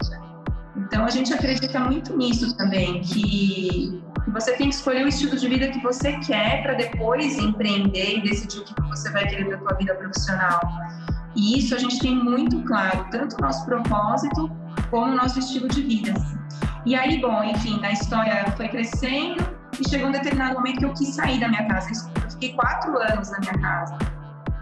Então 0.87 1.05
a 1.05 1.11
gente 1.11 1.35
acredita 1.35 1.81
muito 1.81 2.17
nisso 2.17 2.57
também, 2.57 3.01
que 3.01 4.01
você 4.29 4.53
tem 4.53 4.69
que 4.69 4.75
escolher 4.77 5.05
o 5.05 5.09
estilo 5.09 5.37
de 5.37 5.49
vida 5.49 5.67
que 5.69 5.83
você 5.83 6.13
quer 6.21 6.63
para 6.63 6.75
depois 6.75 7.37
empreender 7.39 8.19
e 8.19 8.23
decidir 8.23 8.61
o 8.61 8.65
que 8.65 8.83
você 8.83 9.11
vai 9.11 9.27
querer 9.27 9.47
para 9.47 9.57
a 9.57 9.59
tua 9.59 9.75
vida 9.79 9.95
profissional. 9.97 10.61
E 11.35 11.59
isso 11.59 11.75
a 11.75 11.79
gente 11.79 11.99
tem 11.99 12.15
muito 12.15 12.63
claro, 12.63 13.05
tanto 13.11 13.37
o 13.37 13.41
nosso 13.41 13.67
propósito 13.67 14.49
como 14.89 15.13
o 15.13 15.17
nosso 15.17 15.41
estilo 15.41 15.67
de 15.67 15.83
vida. 15.83 16.15
E 16.85 16.95
aí, 16.95 17.21
bom, 17.21 17.43
enfim, 17.43 17.85
a 17.85 17.91
história 17.91 18.45
foi 18.57 18.69
crescendo 18.69 19.45
e 19.81 19.89
chegou 19.89 20.07
um 20.07 20.13
determinado 20.13 20.55
momento 20.55 20.79
que 20.79 20.85
eu 20.85 20.95
quis 20.95 21.09
sair 21.17 21.41
da 21.41 21.49
minha 21.49 21.67
casa. 21.67 22.09
Eu 22.23 22.31
fiquei 22.31 22.53
quatro 22.53 22.97
anos 22.97 23.29
na 23.33 23.41
minha 23.41 23.59
casa, 23.59 23.99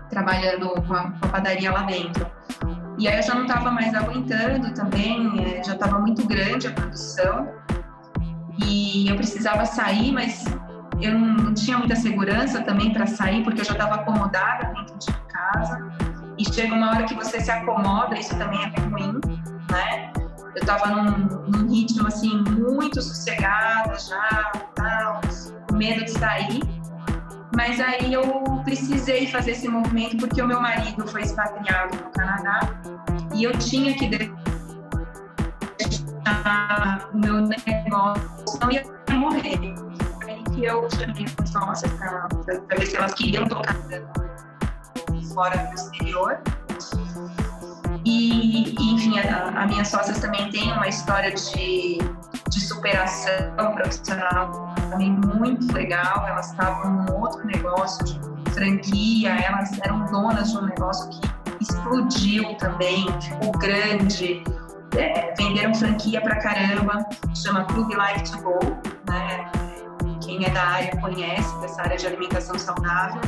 trabalhando 0.09 0.71
com 0.71 0.95
a, 0.95 1.11
com 1.11 1.27
a 1.27 1.29
padaria 1.29 1.71
lá 1.71 1.83
dentro. 1.83 2.27
E 2.99 3.09
aí 3.09 3.17
eu 3.17 3.23
já 3.23 3.35
não 3.35 3.43
estava 3.43 3.71
mais 3.71 3.95
aguentando 3.95 4.73
também, 4.73 5.45
é, 5.45 5.63
já 5.65 5.75
estava 5.75 5.99
muito 5.99 6.27
grande 6.27 6.69
a 6.69 6.73
produção. 6.73 7.49
E 8.65 9.09
eu 9.09 9.17
precisava 9.17 9.67
sair, 9.67 10.13
mas 10.13 10.45
eu 11.01 11.19
não 11.19 11.53
tinha 11.53 11.77
muita 11.77 11.97
segurança 11.97 12.63
também 12.63 12.93
para 12.93 13.07
sair, 13.07 13.43
porque 13.43 13.61
eu 13.61 13.65
já 13.65 13.73
estava 13.73 13.97
acomodada 13.97 14.73
dentro 14.73 14.97
de 14.99 15.13
casa. 15.29 15.93
E 16.39 16.53
chega 16.53 16.75
uma 16.75 16.91
hora 16.91 17.05
que 17.05 17.15
você 17.15 17.41
se 17.41 17.51
acomoda, 17.51 18.19
isso 18.19 18.37
também 18.37 18.61
é 18.63 18.81
ruim, 18.81 19.21
né? 19.71 20.13
Eu 20.55 20.61
estava 20.61 20.87
num, 20.87 21.27
num, 21.49 21.69
ritmo 21.69 22.07
assim 22.07 22.43
muito 22.45 23.03
sossegada 23.03 23.99
já, 23.99 24.53
tal, 24.75 25.21
com 25.69 25.77
medo 25.77 26.05
de 26.05 26.13
sair. 26.13 26.61
Mas 27.57 27.81
aí 27.81 28.13
eu 28.13 28.23
precisei 28.65 29.27
fazer 29.29 29.53
esse 29.53 29.69
movimento 29.69 30.17
porque 30.17 30.43
o 30.43 30.47
meu 30.47 30.61
marido 30.61 31.07
foi 31.07 31.23
expatriado 31.23 31.97
no 31.97 32.11
Canadá 32.11 32.61
e 33.35 33.45
eu 33.45 33.53
tinha 33.59 33.95
que 33.95 34.09
deixar 34.09 34.35
o 37.13 37.19
meu 37.19 37.41
negócio, 37.43 38.59
não 38.61 38.71
ia 38.73 38.85
morrer. 39.13 39.75
Aí 40.27 40.43
que 40.53 40.65
eu 40.65 40.89
chamei 40.91 41.25
as 41.43 41.49
sócias 41.49 41.93
para 41.93 42.29
ver 42.77 42.87
se 42.87 42.97
elas 42.97 43.15
queriam 43.15 43.47
tocar 43.47 43.77
fora 45.33 45.57
do 45.57 45.75
exterior. 45.75 46.39
E, 48.05 48.75
enfim, 48.75 49.19
a, 49.19 49.67
minhas 49.67 49.89
sócias 49.89 50.21
também 50.21 50.51
têm 50.51 50.73
uma 50.73 50.89
história 50.89 51.33
de, 51.33 51.99
de 52.51 52.61
superação 52.61 53.75
profissional 53.75 54.64
também 54.91 55.11
muito 55.13 55.73
legal. 55.73 56.27
Elas 56.27 56.51
estavam 56.51 56.93
num 56.93 57.21
outro 57.21 57.45
negócio 57.47 58.05
de 58.05 58.19
franquia, 58.53 59.31
elas 59.31 59.71
eram 59.83 60.05
donas 60.07 60.51
de 60.51 60.59
um 60.59 60.67
negócio 60.67 61.11
que 61.11 61.35
explodiu 61.61 62.55
também, 62.57 63.07
ficou 63.21 63.53
grande, 63.53 64.43
é, 64.97 65.35
venderam 65.37 65.75
franquia 65.75 66.21
pra 66.21 66.37
caramba, 66.37 67.05
chama 67.35 67.65
Club 67.65 67.91
Life 67.91 68.31
to 68.31 68.43
Go, 68.43 68.59
né? 69.09 69.51
Quem 70.23 70.45
é 70.45 70.51
da 70.51 70.63
área 70.63 71.01
conhece 71.01 71.61
dessa 71.61 71.83
área 71.83 71.97
de 71.97 72.07
alimentação 72.07 72.59
saudável. 72.59 73.21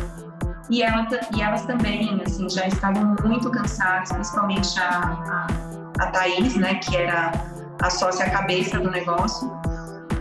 E, 0.70 0.82
ela, 0.82 1.06
e 1.34 1.42
elas 1.42 1.64
também, 1.66 2.20
assim, 2.26 2.48
já 2.48 2.66
estavam 2.66 3.14
muito 3.22 3.50
cansadas, 3.50 4.10
principalmente 4.10 4.78
a, 4.80 5.46
a, 5.98 6.02
a 6.02 6.06
Thaís, 6.10 6.56
né, 6.56 6.74
que 6.76 6.96
era 6.96 7.32
a 7.80 7.90
sócia 7.90 8.28
cabeça 8.30 8.80
do 8.80 8.90
negócio, 8.90 9.48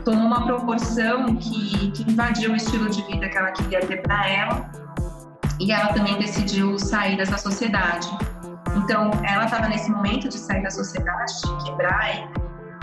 tomou 0.05 0.27
uma 0.27 0.45
proporção 0.45 1.35
que, 1.35 1.91
que 1.91 2.03
invadiu 2.09 2.51
o 2.51 2.55
estilo 2.55 2.89
de 2.89 3.01
vida 3.07 3.27
que 3.27 3.38
ela 3.38 3.51
queria 3.51 3.81
ter 3.81 4.03
para 4.03 4.29
ela 4.29 4.69
e 5.59 5.71
ela 5.71 5.91
também 5.93 6.17
decidiu 6.19 6.77
sair 6.77 7.17
dessa 7.17 7.38
sociedade. 7.38 8.07
Então, 8.75 9.09
ela 9.24 9.45
estava 9.45 9.67
nesse 9.67 9.89
momento 9.89 10.29
de 10.29 10.38
sair 10.38 10.62
da 10.62 10.69
sociedade, 10.69 11.33
de 11.41 11.63
quebrar 11.65 12.29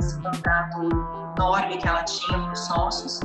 esse 0.01 0.19
contrato 0.21 0.89
enorme 1.37 1.77
que 1.79 1.87
ela 1.87 2.03
tinha 2.03 2.39
com 2.39 2.51
os 2.51 2.67
sócios. 2.67 3.21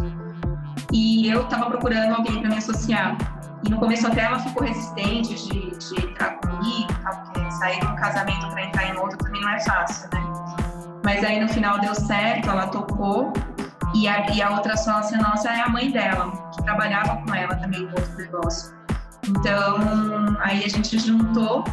E 0.93 1.29
eu 1.29 1.43
estava 1.43 1.65
procurando 1.65 2.15
alguém 2.15 2.39
para 2.39 2.49
me 2.49 2.57
associar. 2.57 3.17
E 3.65 3.69
no 3.69 3.79
começo 3.79 4.05
até 4.05 4.21
ela 4.21 4.37
ficou 4.39 4.67
resistente 4.67 5.33
de, 5.33 5.71
de 5.75 6.05
entrar 6.05 6.37
comigo, 6.39 6.87
porque 7.03 7.51
sair 7.51 7.79
de 7.79 7.87
um 7.87 7.95
casamento 7.95 8.47
para 8.49 8.65
entrar 8.65 8.93
em 8.93 8.97
outro 8.97 9.17
também 9.17 9.41
não 9.41 9.49
é 9.49 9.59
fácil, 9.61 10.07
né? 10.13 10.23
Mas 11.03 11.23
aí 11.23 11.39
no 11.39 11.49
final 11.49 11.79
deu 11.79 11.95
certo, 11.95 12.49
ela 12.49 12.67
tocou. 12.67 13.33
E 13.93 14.07
a, 14.07 14.29
e 14.31 14.41
a 14.41 14.51
outra 14.51 14.75
sócia 14.77 15.17
nossa 15.17 15.49
é 15.49 15.61
a 15.61 15.69
mãe 15.69 15.91
dela, 15.91 16.31
que 16.51 16.63
trabalhava 16.63 17.21
com 17.25 17.33
ela 17.33 17.55
também 17.55 17.81
no 17.81 17.89
outro 17.89 18.15
negócio. 18.17 18.73
Então, 19.27 19.77
aí 20.39 20.63
a 20.63 20.69
gente 20.69 20.97
juntou. 20.99 21.63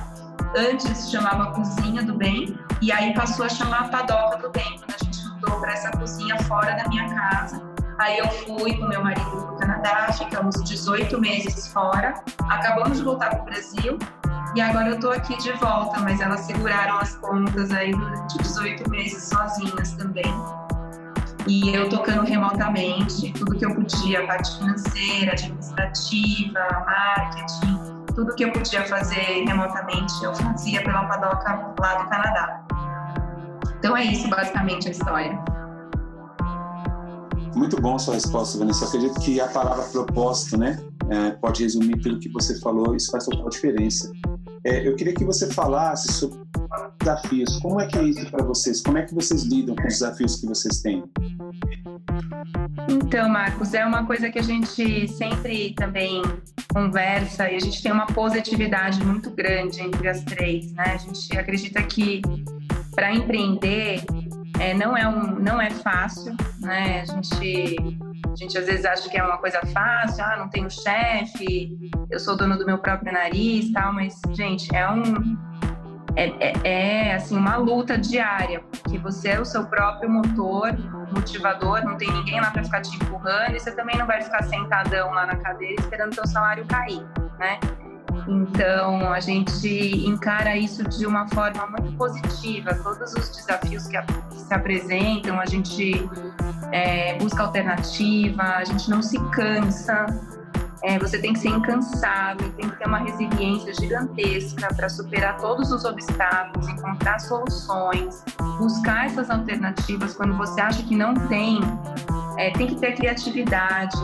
Antes 0.56 1.10
chamava 1.10 1.50
Cozinha 1.52 2.02
do 2.04 2.14
Bem, 2.14 2.56
e 2.80 2.92
aí 2.92 3.12
passou 3.12 3.44
a 3.44 3.48
chamar 3.48 3.90
Padoca 3.90 4.38
do 4.38 4.50
Bem, 4.50 4.78
quando 4.78 4.94
a 4.94 5.04
gente 5.04 5.26
mudou 5.26 5.60
para 5.60 5.72
essa 5.72 5.90
cozinha 5.90 6.38
fora 6.44 6.76
da 6.76 6.88
minha 6.88 7.12
casa 7.12 7.74
Aí 7.98 8.18
eu 8.18 8.28
fui 8.28 8.76
com 8.76 8.86
meu 8.86 9.02
marido 9.02 9.30
para 9.30 9.52
o 9.52 9.56
Canadá, 9.56 10.12
ficamos 10.12 10.56
18 10.64 11.20
meses 11.20 11.68
fora, 11.68 12.14
acabamos 12.48 12.98
de 12.98 13.04
voltar 13.04 13.30
para 13.30 13.42
o 13.42 13.44
Brasil 13.44 13.98
e 14.54 14.60
agora 14.60 14.88
eu 14.88 14.94
estou 14.96 15.12
aqui 15.12 15.36
de 15.38 15.52
volta, 15.52 16.00
mas 16.00 16.20
elas 16.20 16.40
seguraram 16.40 16.98
as 16.98 17.14
contas 17.16 17.70
aí 17.70 17.92
durante 17.92 18.38
18 18.38 18.90
meses 18.90 19.22
sozinhas 19.24 19.92
também. 19.92 20.24
E 21.46 21.74
eu 21.74 21.88
tocando 21.90 22.22
remotamente, 22.22 23.30
tudo 23.32 23.56
que 23.56 23.66
eu 23.66 23.74
podia, 23.74 24.20
a 24.20 24.26
parte 24.26 24.56
financeira, 24.56 25.32
administrativa, 25.32 26.60
marketing, 26.86 28.04
tudo 28.14 28.34
que 28.34 28.44
eu 28.44 28.52
podia 28.52 28.82
fazer 28.86 29.44
remotamente, 29.44 30.12
eu 30.22 30.34
fazia 30.34 30.82
pela 30.82 31.04
padoca 31.04 31.74
lá 31.78 32.02
do 32.02 32.08
Canadá. 32.08 32.66
Então 33.78 33.94
é 33.94 34.04
isso 34.04 34.26
basicamente 34.28 34.88
a 34.88 34.90
história. 34.92 35.38
Muito 37.54 37.80
bom 37.80 37.98
sua 37.98 38.14
resposta, 38.14 38.58
Vanessa. 38.58 38.84
Eu 38.84 38.88
acredito 38.88 39.20
que 39.20 39.38
a 39.38 39.46
palavra 39.48 39.84
propósito, 39.84 40.56
né, 40.56 40.82
é, 41.10 41.30
pode 41.32 41.62
resumir 41.62 42.00
tudo 42.00 42.18
que 42.18 42.30
você 42.30 42.58
falou, 42.60 42.96
isso 42.96 43.10
faz 43.10 43.26
total 43.26 43.48
diferença. 43.50 44.10
É, 44.64 44.88
eu 44.88 44.96
queria 44.96 45.12
que 45.12 45.24
você 45.24 45.52
falasse 45.52 46.10
sobre 46.10 46.38
desafios. 46.98 47.58
Como 47.60 47.80
é 47.80 47.86
que 47.86 47.98
é 47.98 48.02
isso 48.02 48.30
para 48.30 48.42
vocês? 48.44 48.80
Como 48.80 48.96
é 48.96 49.02
que 49.02 49.14
vocês 49.14 49.42
lidam 49.42 49.76
com 49.76 49.86
os 49.86 49.94
desafios 49.94 50.36
que 50.36 50.46
vocês 50.46 50.80
têm? 50.80 51.04
Então, 52.88 53.28
Marcos, 53.28 53.74
é 53.74 53.84
uma 53.84 54.04
coisa 54.06 54.30
que 54.30 54.38
a 54.38 54.42
gente 54.42 55.08
sempre 55.08 55.74
também 55.74 56.22
conversa 56.72 57.50
e 57.50 57.56
a 57.56 57.60
gente 57.60 57.82
tem 57.82 57.92
uma 57.92 58.06
positividade 58.06 59.04
muito 59.04 59.30
grande 59.30 59.80
entre 59.80 60.08
as 60.08 60.22
três, 60.24 60.72
né? 60.72 60.84
A 60.86 60.96
gente 60.96 61.36
acredita 61.36 61.82
que 61.82 62.20
para 62.94 63.12
empreender 63.12 64.04
é, 64.58 64.74
não, 64.74 64.96
é 64.96 65.06
um, 65.08 65.38
não 65.38 65.60
é 65.60 65.70
fácil, 65.70 66.36
né? 66.60 67.02
A 67.02 67.04
gente, 67.04 67.76
a 68.32 68.36
gente 68.36 68.58
às 68.58 68.66
vezes 68.66 68.84
acha 68.84 69.08
que 69.08 69.16
é 69.16 69.24
uma 69.24 69.38
coisa 69.38 69.60
fácil, 69.66 70.24
ah, 70.24 70.36
não 70.36 70.48
tenho 70.48 70.70
chefe, 70.70 71.78
eu 72.10 72.20
sou 72.20 72.36
dono 72.36 72.56
do 72.56 72.64
meu 72.64 72.78
próprio 72.78 73.12
nariz 73.12 73.72
tal, 73.72 73.92
mas, 73.92 74.20
gente, 74.32 74.74
é 74.74 74.88
um, 74.88 75.36
é, 76.16 76.28
é, 76.38 76.52
é, 76.64 77.14
assim 77.14 77.36
uma 77.36 77.56
luta 77.56 77.98
diária, 77.98 78.62
que 78.88 78.98
você 78.98 79.30
é 79.30 79.40
o 79.40 79.44
seu 79.44 79.66
próprio 79.66 80.08
motor, 80.08 80.72
motivador, 81.12 81.84
não 81.84 81.96
tem 81.96 82.10
ninguém 82.10 82.40
lá 82.40 82.50
para 82.50 82.62
ficar 82.62 82.82
te 82.82 82.94
empurrando 82.96 83.56
e 83.56 83.60
você 83.60 83.72
também 83.72 83.96
não 83.96 84.06
vai 84.06 84.22
ficar 84.22 84.42
sentadão 84.44 85.10
lá 85.12 85.26
na 85.26 85.36
cadeira 85.36 85.74
esperando 85.80 86.14
seu 86.14 86.26
salário 86.26 86.64
cair, 86.66 87.04
né? 87.38 87.58
Então 88.28 89.12
a 89.12 89.20
gente 89.20 89.68
encara 90.06 90.56
isso 90.56 90.84
de 90.88 91.06
uma 91.06 91.28
forma 91.28 91.66
muito 91.66 91.92
positiva. 91.96 92.74
Todos 92.74 93.12
os 93.12 93.28
desafios 93.30 93.86
que 93.86 93.96
se 94.30 94.54
apresentam, 94.54 95.38
a 95.40 95.46
gente 95.46 96.08
é, 96.72 97.18
busca 97.18 97.42
alternativa, 97.42 98.42
a 98.42 98.64
gente 98.64 98.88
não 98.88 99.02
se 99.02 99.18
cansa, 99.30 100.06
é, 100.84 100.98
você 100.98 101.18
tem 101.18 101.32
que 101.32 101.38
ser 101.38 101.48
incansável, 101.48 102.52
tem 102.52 102.68
que 102.68 102.76
ter 102.76 102.86
uma 102.86 102.98
resiliência 102.98 103.72
gigantesca 103.72 104.68
para 104.74 104.86
superar 104.90 105.38
todos 105.38 105.72
os 105.72 105.82
obstáculos, 105.84 106.68
encontrar 106.68 107.18
soluções, 107.20 108.22
buscar 108.58 109.06
essas 109.06 109.30
alternativas 109.30 110.14
quando 110.14 110.36
você 110.36 110.60
acha 110.60 110.82
que 110.82 110.94
não 110.94 111.14
tem. 111.14 111.58
É, 112.36 112.50
tem 112.50 112.66
que 112.66 112.74
ter 112.74 112.94
criatividade, 112.96 113.96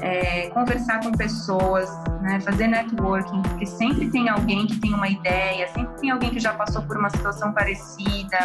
é, 0.00 0.50
conversar 0.50 1.00
com 1.02 1.12
pessoas, 1.12 1.88
né, 2.20 2.38
fazer 2.40 2.66
networking, 2.66 3.40
porque 3.40 3.64
sempre 3.64 4.10
tem 4.10 4.28
alguém 4.28 4.66
que 4.66 4.78
tem 4.78 4.92
uma 4.92 5.08
ideia, 5.08 5.68
sempre 5.68 6.00
tem 6.00 6.10
alguém 6.10 6.30
que 6.30 6.40
já 6.40 6.52
passou 6.52 6.82
por 6.82 6.98
uma 6.98 7.08
situação 7.08 7.52
parecida. 7.54 8.38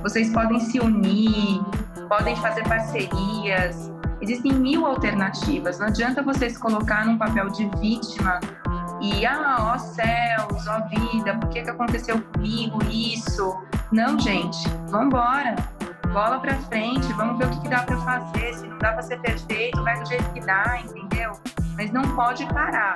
Vocês 0.00 0.32
podem 0.32 0.60
se 0.60 0.78
unir, 0.78 1.60
podem 2.08 2.36
fazer 2.36 2.62
parcerias. 2.68 3.90
Existem 4.20 4.52
mil 4.52 4.86
alternativas. 4.86 5.78
Não 5.78 5.86
adianta 5.86 6.22
você 6.22 6.50
se 6.50 6.58
colocar 6.58 7.06
num 7.06 7.16
papel 7.16 7.48
de 7.48 7.66
vítima 7.78 8.38
e, 9.00 9.24
ah, 9.24 9.72
ó 9.74 9.78
céus, 9.78 10.66
ó 10.68 10.80
vida, 10.88 11.34
por 11.38 11.48
que, 11.48 11.62
que 11.62 11.70
aconteceu 11.70 12.20
comigo 12.34 12.78
isso? 12.90 13.58
Não, 13.90 14.18
gente, 14.18 14.68
vamos 14.88 15.06
embora. 15.06 15.56
Bola 16.12 16.38
pra 16.38 16.54
frente, 16.54 17.10
vamos 17.14 17.38
ver 17.38 17.46
o 17.46 17.50
que, 17.50 17.60
que 17.60 17.68
dá 17.68 17.82
para 17.82 17.96
fazer. 17.98 18.54
Se 18.54 18.66
não 18.66 18.78
dá 18.78 18.92
para 18.92 19.02
ser 19.02 19.18
perfeito, 19.20 19.82
vai 19.82 19.98
do 19.98 20.06
jeito 20.06 20.30
que 20.32 20.40
dá, 20.40 20.80
entendeu? 20.84 21.32
Mas 21.76 21.90
não 21.90 22.02
pode 22.14 22.44
parar. 22.46 22.94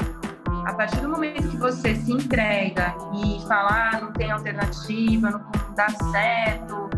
A 0.66 0.74
partir 0.74 1.00
do 1.00 1.08
momento 1.08 1.48
que 1.48 1.56
você 1.56 1.94
se 1.94 2.12
entrega 2.12 2.94
e 3.14 3.40
falar, 3.46 3.94
ah, 3.94 4.00
não 4.00 4.12
tem 4.12 4.30
alternativa, 4.30 5.30
não 5.30 5.74
dá 5.74 5.88
certo, 6.10 6.90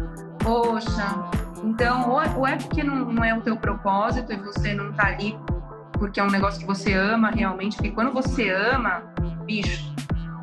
poxa, 0.42 1.30
então, 1.66 2.11
ou 2.11 2.46
é 2.46 2.56
porque 2.56 2.82
não, 2.82 3.12
não 3.12 3.25
é 3.25 3.35
o 3.35 3.40
teu 3.40 3.56
propósito 3.56 4.32
e 4.32 4.37
você 4.37 4.73
não 4.73 4.92
tá 4.92 5.08
ali 5.08 5.37
porque 5.99 6.20
é 6.20 6.23
um 6.23 6.30
negócio 6.30 6.61
que 6.61 6.66
você 6.66 6.92
ama 6.92 7.30
realmente, 7.30 7.76
porque 7.76 7.90
quando 7.90 8.12
você 8.12 8.50
ama, 8.50 9.02
bicho, 9.44 9.92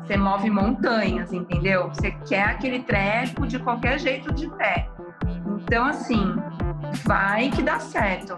você 0.04 0.16
move 0.16 0.50
montanhas, 0.50 1.32
entendeu? 1.32 1.88
Você 1.88 2.10
quer 2.26 2.44
aquele 2.44 2.80
treco 2.80 3.46
de 3.46 3.58
qualquer 3.58 3.98
jeito 3.98 4.32
de 4.34 4.48
pé. 4.56 4.88
Então, 5.46 5.86
assim, 5.86 6.34
vai 7.04 7.50
que 7.50 7.62
dá 7.62 7.78
certo. 7.78 8.36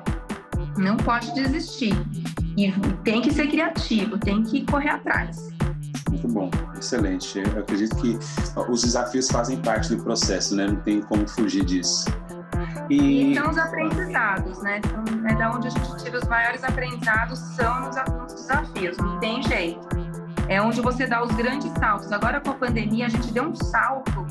Não 0.76 0.96
pode 0.96 1.34
desistir. 1.34 1.94
E 2.56 2.72
tem 3.02 3.20
que 3.20 3.32
ser 3.32 3.48
criativo, 3.48 4.18
tem 4.18 4.42
que 4.42 4.64
correr 4.64 4.90
atrás. 4.90 5.48
Muito 6.10 6.28
bom, 6.28 6.50
excelente. 6.78 7.38
Eu 7.38 7.60
acredito 7.60 7.96
que 7.96 8.18
os 8.68 8.82
desafios 8.82 9.28
fazem 9.28 9.58
parte 9.58 9.94
do 9.94 10.02
processo, 10.02 10.54
né? 10.54 10.66
Não 10.66 10.76
tem 10.76 11.02
como 11.02 11.26
fugir 11.28 11.64
disso. 11.64 12.06
E, 12.88 13.32
e 13.32 13.34
são 13.34 13.50
os 13.50 13.58
aprendizados, 13.58 14.62
né? 14.62 14.78
Então, 14.78 15.04
é 15.28 15.34
da 15.34 15.50
onde 15.50 15.66
a 15.66 15.70
gente 15.70 15.96
tira 16.04 16.18
os 16.18 16.28
maiores 16.28 16.62
aprendizados 16.62 17.38
são 17.38 17.80
nos, 17.80 17.96
desafios, 18.32 18.96
não 18.98 19.18
tem 19.18 19.42
jeito. 19.42 19.86
É 20.48 20.62
onde 20.62 20.80
você 20.80 21.06
dá 21.06 21.22
os 21.22 21.30
grandes 21.32 21.70
saltos. 21.72 22.12
Agora 22.12 22.40
com 22.40 22.50
a 22.50 22.54
pandemia 22.54 23.06
a 23.06 23.08
gente 23.08 23.32
deu 23.32 23.44
um 23.44 23.54
salto 23.54 24.26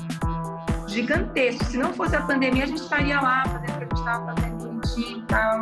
gigantesco. 0.87 1.65
Se 1.65 1.77
não 1.77 1.93
fosse 1.93 2.15
a 2.15 2.21
pandemia, 2.21 2.63
a 2.63 2.67
gente 2.67 2.81
estaria 2.81 3.19
lá 3.19 3.43
fazendo 3.45 3.69
o 3.69 3.77
que 3.77 3.83
a 3.83 3.87
gente 3.87 3.99
estava 3.99 4.33
fazendo 4.33 4.57
bonitinho 4.57 5.17
e 5.17 5.21
tal. 5.23 5.61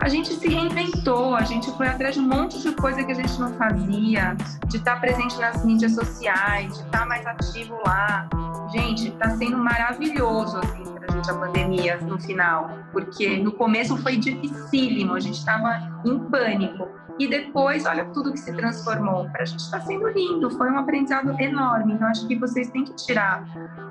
A 0.00 0.08
gente 0.08 0.34
se 0.34 0.48
reinventou, 0.48 1.34
a 1.34 1.42
gente 1.42 1.70
foi 1.72 1.88
atrás 1.88 2.14
de 2.14 2.20
um 2.20 2.28
monte 2.28 2.60
de 2.62 2.72
coisa 2.72 3.02
que 3.02 3.10
a 3.10 3.14
gente 3.14 3.38
não 3.40 3.52
fazia, 3.54 4.36
de 4.66 4.76
estar 4.76 5.00
presente 5.00 5.36
nas 5.38 5.64
mídias 5.64 5.94
sociais, 5.94 6.72
de 6.72 6.84
estar 6.84 7.06
mais 7.06 7.26
ativo 7.26 7.76
lá. 7.84 8.28
Gente, 8.70 9.08
está 9.08 9.30
sendo 9.30 9.56
maravilhoso, 9.56 10.58
assim, 10.58 10.84
gente 11.18 11.30
a 11.30 11.34
pandemia 11.34 11.96
no 11.98 12.18
final, 12.20 12.70
porque 12.92 13.38
no 13.38 13.52
começo 13.52 13.96
foi 13.98 14.16
dificílimo, 14.16 15.14
a 15.14 15.20
gente 15.20 15.38
estava 15.38 16.00
em 16.04 16.18
pânico. 16.18 16.88
E 17.18 17.26
depois, 17.26 17.84
olha 17.84 18.04
tudo 18.06 18.32
que 18.32 18.38
se 18.38 18.52
transformou. 18.52 19.28
Para 19.30 19.42
a 19.42 19.44
gente 19.44 19.58
está 19.58 19.80
sendo 19.80 20.08
lindo, 20.08 20.50
foi 20.50 20.70
um 20.70 20.78
aprendizado 20.78 21.34
enorme. 21.40 21.94
Então, 21.94 22.06
acho 22.06 22.28
que 22.28 22.36
vocês 22.36 22.70
têm 22.70 22.84
que 22.84 22.94
tirar 22.94 23.44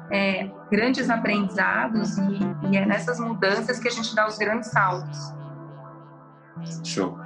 é, 0.09 0.49
grandes 0.71 1.09
aprendizados 1.09 2.17
e, 2.17 2.39
e 2.71 2.77
é 2.77 2.85
nessas 2.85 3.19
mudanças 3.19 3.79
que 3.79 3.87
a 3.89 3.91
gente 3.91 4.15
dá 4.15 4.25
os 4.27 4.37
grandes 4.37 4.71
saltos. 4.71 5.33
Show. 6.85 7.19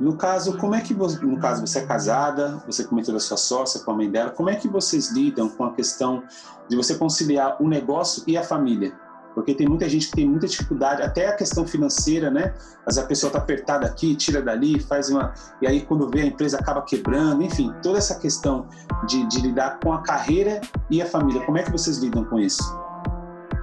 No 0.00 0.16
caso, 0.16 0.56
como 0.56 0.74
é 0.74 0.80
que 0.80 0.94
você, 0.94 1.22
no 1.24 1.38
caso 1.38 1.60
você 1.60 1.80
é 1.80 1.86
casada, 1.86 2.62
você 2.66 2.84
comentou 2.84 3.12
da 3.12 3.20
sua 3.20 3.36
sócia 3.36 3.80
com 3.80 3.90
a 3.90 3.94
mãe 3.94 4.10
dela, 4.10 4.30
como 4.30 4.48
é 4.48 4.54
que 4.54 4.66
vocês 4.66 5.12
lidam 5.12 5.48
com 5.50 5.64
a 5.64 5.74
questão 5.74 6.22
de 6.68 6.74
você 6.74 6.94
conciliar 6.94 7.62
o 7.62 7.68
negócio 7.68 8.24
e 8.26 8.34
a 8.34 8.42
família? 8.42 8.94
Porque 9.34 9.54
tem 9.54 9.68
muita 9.68 9.88
gente 9.88 10.08
que 10.08 10.16
tem 10.16 10.28
muita 10.28 10.46
dificuldade, 10.48 11.02
até 11.02 11.28
a 11.28 11.36
questão 11.36 11.66
financeira, 11.66 12.30
né? 12.30 12.54
Mas 12.84 12.98
a 12.98 13.04
pessoa 13.04 13.28
está 13.28 13.38
apertada 13.38 13.86
aqui, 13.86 14.16
tira 14.16 14.42
dali, 14.42 14.80
faz 14.80 15.08
uma. 15.08 15.32
E 15.62 15.66
aí, 15.66 15.82
quando 15.82 16.10
vê, 16.10 16.22
a 16.22 16.26
empresa 16.26 16.58
acaba 16.58 16.82
quebrando, 16.82 17.42
enfim, 17.42 17.72
toda 17.82 17.98
essa 17.98 18.18
questão 18.18 18.66
de, 19.06 19.24
de 19.28 19.40
lidar 19.40 19.78
com 19.80 19.92
a 19.92 20.02
carreira 20.02 20.60
e 20.90 21.00
a 21.00 21.06
família. 21.06 21.44
Como 21.44 21.58
é 21.58 21.62
que 21.62 21.70
vocês 21.70 21.98
lidam 21.98 22.24
com 22.24 22.40
isso? 22.40 22.62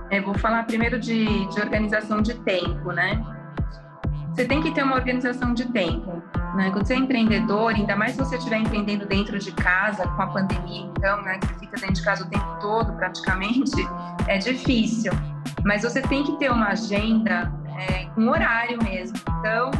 Eu 0.09 0.23
vou 0.23 0.37
falar 0.37 0.63
primeiro 0.63 0.97
de, 0.97 1.25
de 1.47 1.59
organização 1.59 2.21
de 2.21 2.35
tempo, 2.35 2.93
né? 2.93 3.21
Você 4.37 4.45
tem 4.45 4.61
que 4.61 4.69
ter 4.69 4.83
uma 4.83 4.93
organização 4.93 5.51
de 5.51 5.65
tempo. 5.71 6.21
Né? 6.53 6.69
Quando 6.69 6.85
você 6.85 6.93
é 6.93 6.97
empreendedor, 6.97 7.73
ainda 7.73 7.95
mais 7.95 8.11
se 8.11 8.19
você 8.19 8.37
estiver 8.37 8.57
empreendendo 8.57 9.03
dentro 9.07 9.39
de 9.39 9.51
casa, 9.51 10.07
com 10.09 10.21
a 10.21 10.27
pandemia, 10.27 10.81
então, 10.95 11.23
né, 11.23 11.39
que 11.39 11.47
fica 11.55 11.75
dentro 11.77 11.95
de 11.95 12.03
casa 12.03 12.23
o 12.23 12.29
tempo 12.29 12.45
todo 12.61 12.93
praticamente, 12.93 13.81
é 14.29 14.37
difícil. 14.37 15.11
Mas 15.65 15.81
você 15.81 16.03
tem 16.03 16.23
que 16.23 16.37
ter 16.37 16.51
uma 16.51 16.67
agenda 16.67 17.51
é, 17.79 18.05
com 18.13 18.27
horário 18.27 18.77
mesmo. 18.83 19.17
Então, 19.39 19.71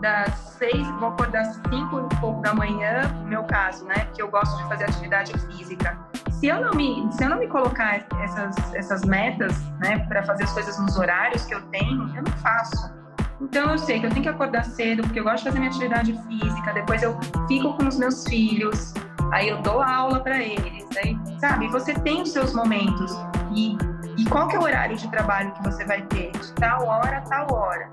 das 0.00 0.32
seis, 0.56 0.86
vou 1.00 1.08
acordar 1.08 1.40
às 1.40 1.56
cinco 1.68 2.08
e 2.08 2.16
pouco 2.20 2.40
da 2.40 2.54
manhã, 2.54 3.02
no 3.22 3.26
meu 3.26 3.42
caso, 3.42 3.84
né? 3.84 4.06
Que 4.14 4.22
eu 4.22 4.30
gosto 4.30 4.56
de 4.58 4.68
fazer 4.68 4.84
atividade 4.84 5.32
física. 5.48 5.98
Se 6.30 6.46
eu 6.46 6.60
não 6.60 6.70
me, 6.70 7.08
se 7.10 7.24
eu 7.24 7.30
não 7.30 7.38
me 7.40 7.48
colocar 7.48 8.06
essas, 8.22 8.74
essas 8.74 9.04
metas, 9.04 9.60
né, 9.80 9.98
para 10.06 10.22
fazer 10.22 10.44
as 10.44 10.52
coisas 10.52 10.78
nos 10.78 10.96
horários 10.96 11.44
que 11.46 11.54
eu 11.54 11.62
tenho, 11.62 12.14
eu 12.14 12.22
não 12.22 12.32
faço. 12.36 12.96
Então 13.40 13.70
eu 13.70 13.78
sei 13.78 14.00
que 14.00 14.06
eu 14.06 14.10
tenho 14.10 14.22
que 14.22 14.28
acordar 14.28 14.64
cedo, 14.64 15.02
porque 15.02 15.20
eu 15.20 15.24
gosto 15.24 15.38
de 15.38 15.44
fazer 15.44 15.58
minha 15.58 15.70
atividade 15.70 16.12
física, 16.26 16.72
depois 16.72 17.02
eu 17.02 17.18
fico 17.46 17.74
com 17.74 17.86
os 17.86 17.96
meus 17.96 18.24
filhos, 18.24 18.92
aí 19.32 19.48
eu 19.48 19.62
dou 19.62 19.80
aula 19.80 20.20
para 20.20 20.42
eles, 20.42 20.86
aí, 20.96 21.16
sabe? 21.38 21.68
Você 21.68 21.94
tem 21.94 22.22
os 22.22 22.32
seus 22.32 22.52
momentos. 22.52 23.16
E 23.54 23.76
e 24.18 24.24
qual 24.24 24.48
que 24.48 24.56
é 24.56 24.58
o 24.58 24.62
horário 24.62 24.96
de 24.96 25.08
trabalho 25.08 25.52
que 25.52 25.62
você 25.62 25.84
vai 25.84 26.02
ter? 26.02 26.32
De 26.32 26.52
tal 26.54 26.84
hora 26.84 27.18
a 27.18 27.20
tal 27.20 27.54
hora. 27.54 27.88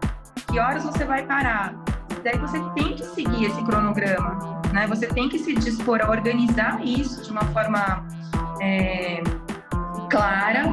Que 0.48 0.60
horas 0.60 0.84
você 0.84 1.06
vai 1.06 1.24
parar? 1.24 1.76
Daí 2.24 2.36
você 2.40 2.60
tem 2.74 2.96
que 2.96 3.06
seguir 3.06 3.46
esse 3.46 3.64
cronograma, 3.64 4.60
né? 4.74 4.88
Você 4.88 5.06
tem 5.06 5.30
que 5.30 5.38
se 5.38 5.54
dispor 5.54 6.02
a 6.02 6.10
organizar 6.10 6.84
isso 6.84 7.24
de 7.24 7.32
uma 7.32 7.44
forma 7.44 8.04
é, 8.60 9.22
clara, 10.10 10.64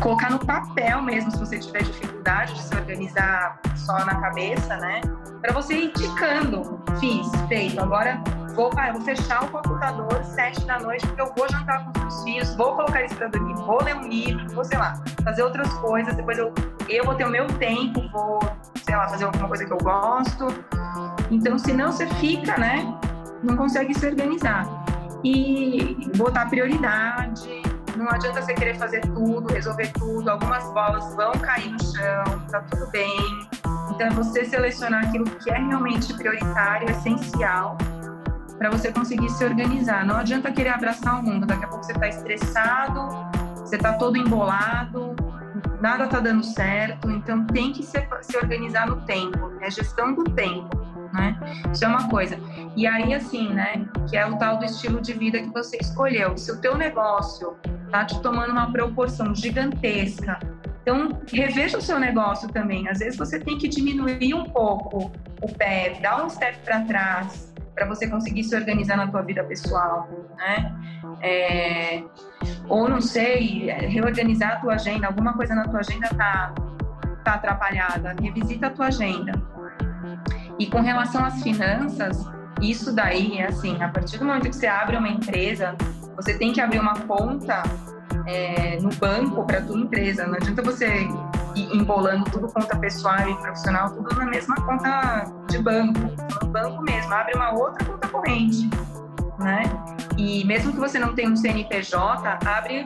colocar 0.00 0.30
no 0.30 0.38
papel 0.38 1.02
mesmo, 1.02 1.30
se 1.30 1.38
você 1.38 1.58
tiver 1.58 1.82
dificuldade 1.82 2.54
de 2.54 2.62
se 2.62 2.74
organizar 2.74 3.60
só 3.76 4.04
na 4.04 4.20
cabeça, 4.20 4.76
né? 4.76 5.00
Para 5.40 5.52
você 5.52 5.74
ir 5.74 5.84
indicando, 5.90 6.82
fiz, 6.98 7.26
feito, 7.48 7.80
agora 7.80 8.22
vou, 8.54 8.70
ah, 8.76 8.92
vou 8.92 9.00
fechar 9.02 9.44
o 9.44 9.48
computador 9.48 10.24
sete 10.24 10.64
da 10.64 10.78
noite 10.80 11.06
porque 11.06 11.22
eu 11.22 11.32
vou 11.36 11.48
jantar 11.50 11.84
com 11.84 11.90
os 11.90 11.98
meus 12.00 12.24
filhos, 12.24 12.56
vou 12.56 12.74
colocar 12.74 13.00
eles 13.00 13.12
para 13.12 13.28
dormir, 13.28 13.54
vou 13.54 13.82
ler 13.82 13.96
um 13.96 14.08
livro, 14.08 14.48
vou, 14.54 14.64
sei 14.64 14.78
lá, 14.78 15.00
fazer 15.22 15.42
outras 15.42 15.72
coisas, 15.74 16.14
depois 16.16 16.38
eu, 16.38 16.52
eu 16.88 17.04
vou 17.04 17.14
ter 17.14 17.24
o 17.24 17.30
meu 17.30 17.46
tempo, 17.46 18.00
vou, 18.10 18.40
sei 18.84 18.96
lá, 18.96 19.08
fazer 19.08 19.24
alguma 19.24 19.48
coisa 19.48 19.64
que 19.64 19.72
eu 19.72 19.78
gosto. 19.78 20.46
Então, 21.30 21.58
se 21.58 21.72
não 21.72 21.92
você 21.92 22.06
fica, 22.14 22.58
né, 22.58 22.92
não 23.42 23.56
consegue 23.56 23.94
se 23.98 24.06
organizar. 24.06 24.66
E 25.22 26.10
botar 26.16 26.46
prioridade, 26.46 27.59
não 28.04 28.10
adianta 28.10 28.42
você 28.42 28.54
querer 28.54 28.76
fazer 28.76 29.00
tudo, 29.00 29.52
resolver 29.52 29.92
tudo, 29.92 30.28
algumas 30.30 30.64
bolas 30.72 31.14
vão 31.14 31.32
cair 31.32 31.70
no 31.70 31.82
chão, 31.82 32.46
tá 32.50 32.60
tudo 32.70 32.90
bem. 32.90 33.48
Então, 33.90 34.06
é 34.06 34.10
você 34.10 34.44
selecionar 34.44 35.06
aquilo 35.06 35.24
que 35.24 35.50
é 35.50 35.58
realmente 35.58 36.14
prioritário, 36.14 36.90
essencial, 36.90 37.76
para 38.56 38.70
você 38.70 38.92
conseguir 38.92 39.28
se 39.30 39.44
organizar. 39.44 40.04
Não 40.06 40.16
adianta 40.16 40.50
querer 40.52 40.70
abraçar 40.70 41.20
o 41.20 41.22
mundo. 41.22 41.46
Daqui 41.46 41.64
a 41.64 41.68
pouco 41.68 41.84
você 41.84 41.92
está 41.92 42.08
estressado, 42.08 43.08
você 43.56 43.76
está 43.76 43.94
todo 43.94 44.16
embolado, 44.16 45.14
nada 45.80 46.04
está 46.04 46.20
dando 46.20 46.44
certo. 46.44 47.10
Então 47.10 47.46
tem 47.46 47.72
que 47.72 47.82
se, 47.82 48.06
se 48.22 48.36
organizar 48.36 48.86
no 48.86 48.96
tempo. 49.02 49.52
É 49.60 49.70
gestão 49.70 50.14
do 50.14 50.24
tempo. 50.24 50.78
né? 51.12 51.38
Isso 51.72 51.84
é 51.84 51.88
uma 51.88 52.08
coisa. 52.08 52.38
E 52.76 52.86
aí, 52.86 53.12
assim, 53.14 53.52
né, 53.52 53.84
que 54.08 54.16
é 54.16 54.26
o 54.26 54.36
tal 54.36 54.58
do 54.58 54.64
estilo 54.64 55.00
de 55.00 55.12
vida 55.12 55.38
que 55.40 55.50
você 55.50 55.76
escolheu. 55.78 56.36
Se 56.36 56.52
o 56.52 56.60
teu 56.60 56.76
negócio 56.76 57.56
tá 57.90 58.04
te 58.04 58.20
tomando 58.20 58.52
uma 58.52 58.70
proporção 58.70 59.34
gigantesca, 59.34 60.38
então 60.82 61.20
reveja 61.32 61.78
o 61.78 61.82
seu 61.82 61.98
negócio 61.98 62.48
também. 62.48 62.88
Às 62.88 62.98
vezes 62.98 63.18
você 63.18 63.38
tem 63.38 63.58
que 63.58 63.68
diminuir 63.68 64.34
um 64.34 64.44
pouco 64.44 65.12
o 65.42 65.52
pé, 65.54 65.98
dar 66.00 66.24
um 66.24 66.30
step 66.30 66.58
para 66.64 66.80
trás, 66.84 67.54
para 67.74 67.86
você 67.86 68.08
conseguir 68.08 68.44
se 68.44 68.54
organizar 68.56 68.96
na 68.96 69.06
tua 69.06 69.22
vida 69.22 69.44
pessoal, 69.44 70.08
né? 70.36 70.74
É, 71.22 72.02
ou 72.68 72.88
não 72.88 73.00
sei, 73.00 73.70
reorganizar 73.70 74.52
a 74.52 74.56
tua 74.56 74.74
agenda, 74.74 75.06
alguma 75.06 75.34
coisa 75.34 75.54
na 75.54 75.68
tua 75.68 75.80
agenda 75.80 76.08
tá 76.08 76.54
tá 77.24 77.34
atrapalhada, 77.34 78.14
revisita 78.20 78.68
a 78.68 78.70
tua 78.70 78.86
agenda. 78.86 79.32
E 80.58 80.66
com 80.66 80.80
relação 80.80 81.24
às 81.24 81.42
finanças, 81.42 82.24
isso 82.60 82.94
daí 82.94 83.38
é 83.38 83.46
assim, 83.46 83.82
a 83.82 83.88
partir 83.88 84.18
do 84.18 84.24
momento 84.24 84.48
que 84.48 84.56
você 84.56 84.66
abre 84.66 84.96
uma 84.96 85.08
empresa, 85.08 85.76
você 86.20 86.34
tem 86.34 86.52
que 86.52 86.60
abrir 86.60 86.78
uma 86.78 86.94
conta 87.00 87.62
é, 88.26 88.78
no 88.80 88.90
banco 88.96 89.44
para 89.44 89.62
tua 89.62 89.78
empresa. 89.78 90.26
Não 90.26 90.34
adianta 90.34 90.62
você 90.62 91.08
ir 91.54 91.76
embolando 91.76 92.24
tudo 92.30 92.48
conta 92.48 92.76
pessoal 92.76 93.28
e 93.28 93.34
profissional, 93.36 93.90
tudo 93.90 94.14
na 94.14 94.26
mesma 94.26 94.54
conta 94.56 95.24
de 95.48 95.58
banco, 95.58 95.98
no 96.42 96.48
banco 96.48 96.82
mesmo. 96.82 97.12
Abre 97.12 97.34
uma 97.34 97.52
outra 97.52 97.84
conta 97.84 98.08
corrente, 98.08 98.68
né? 99.38 99.62
E 100.18 100.44
mesmo 100.44 100.72
que 100.72 100.78
você 100.78 100.98
não 100.98 101.14
tenha 101.14 101.30
um 101.30 101.36
CNPJ, 101.36 102.38
abre 102.46 102.84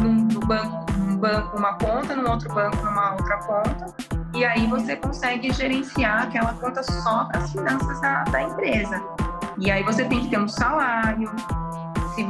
no 0.00 0.40
banco, 0.40 0.92
num 0.98 1.16
banco 1.16 1.56
uma 1.56 1.74
conta, 1.74 2.16
no 2.16 2.28
outro 2.28 2.52
banco 2.52 2.76
numa 2.84 3.12
outra 3.12 3.36
conta, 3.38 3.94
e 4.34 4.44
aí 4.44 4.66
você 4.66 4.96
consegue 4.96 5.52
gerenciar 5.52 6.24
aquela 6.24 6.54
conta 6.54 6.82
só 6.82 7.26
para 7.26 7.38
as 7.38 7.52
finanças 7.52 8.00
da, 8.00 8.24
da, 8.24 8.42
empresa. 8.42 9.00
E 9.58 9.70
aí 9.70 9.82
você 9.84 10.04
tem 10.04 10.22
que 10.22 10.30
ter 10.30 10.40
um 10.40 10.48
salário, 10.48 11.30
se 12.14 12.24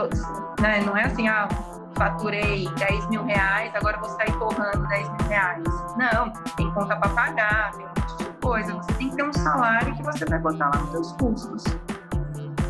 né, 0.60 0.80
não 0.84 0.96
é 0.96 1.04
assim, 1.04 1.28
ah, 1.28 1.48
faturei 1.94 2.68
10 2.78 3.08
mil 3.08 3.24
reais, 3.24 3.74
agora 3.74 3.98
vou 3.98 4.10
sair 4.10 4.32
torrando 4.38 4.86
10 4.88 5.08
mil 5.08 5.28
reais. 5.28 5.64
Não, 5.96 6.32
tem 6.56 6.70
conta 6.72 6.96
para 6.96 7.08
pagar, 7.10 7.72
tem 7.72 7.84
um 7.84 7.88
monte 7.88 8.16
de 8.18 8.30
coisa. 8.40 8.74
Você 8.74 8.92
tem 8.94 9.10
que 9.10 9.16
ter 9.16 9.24
um 9.24 9.32
salário 9.32 9.94
que 9.94 10.02
você 10.02 10.24
vai 10.24 10.38
botar 10.38 10.70
lá 10.74 10.80
nos 10.80 10.90
seus 10.90 11.12
custos. 11.12 11.64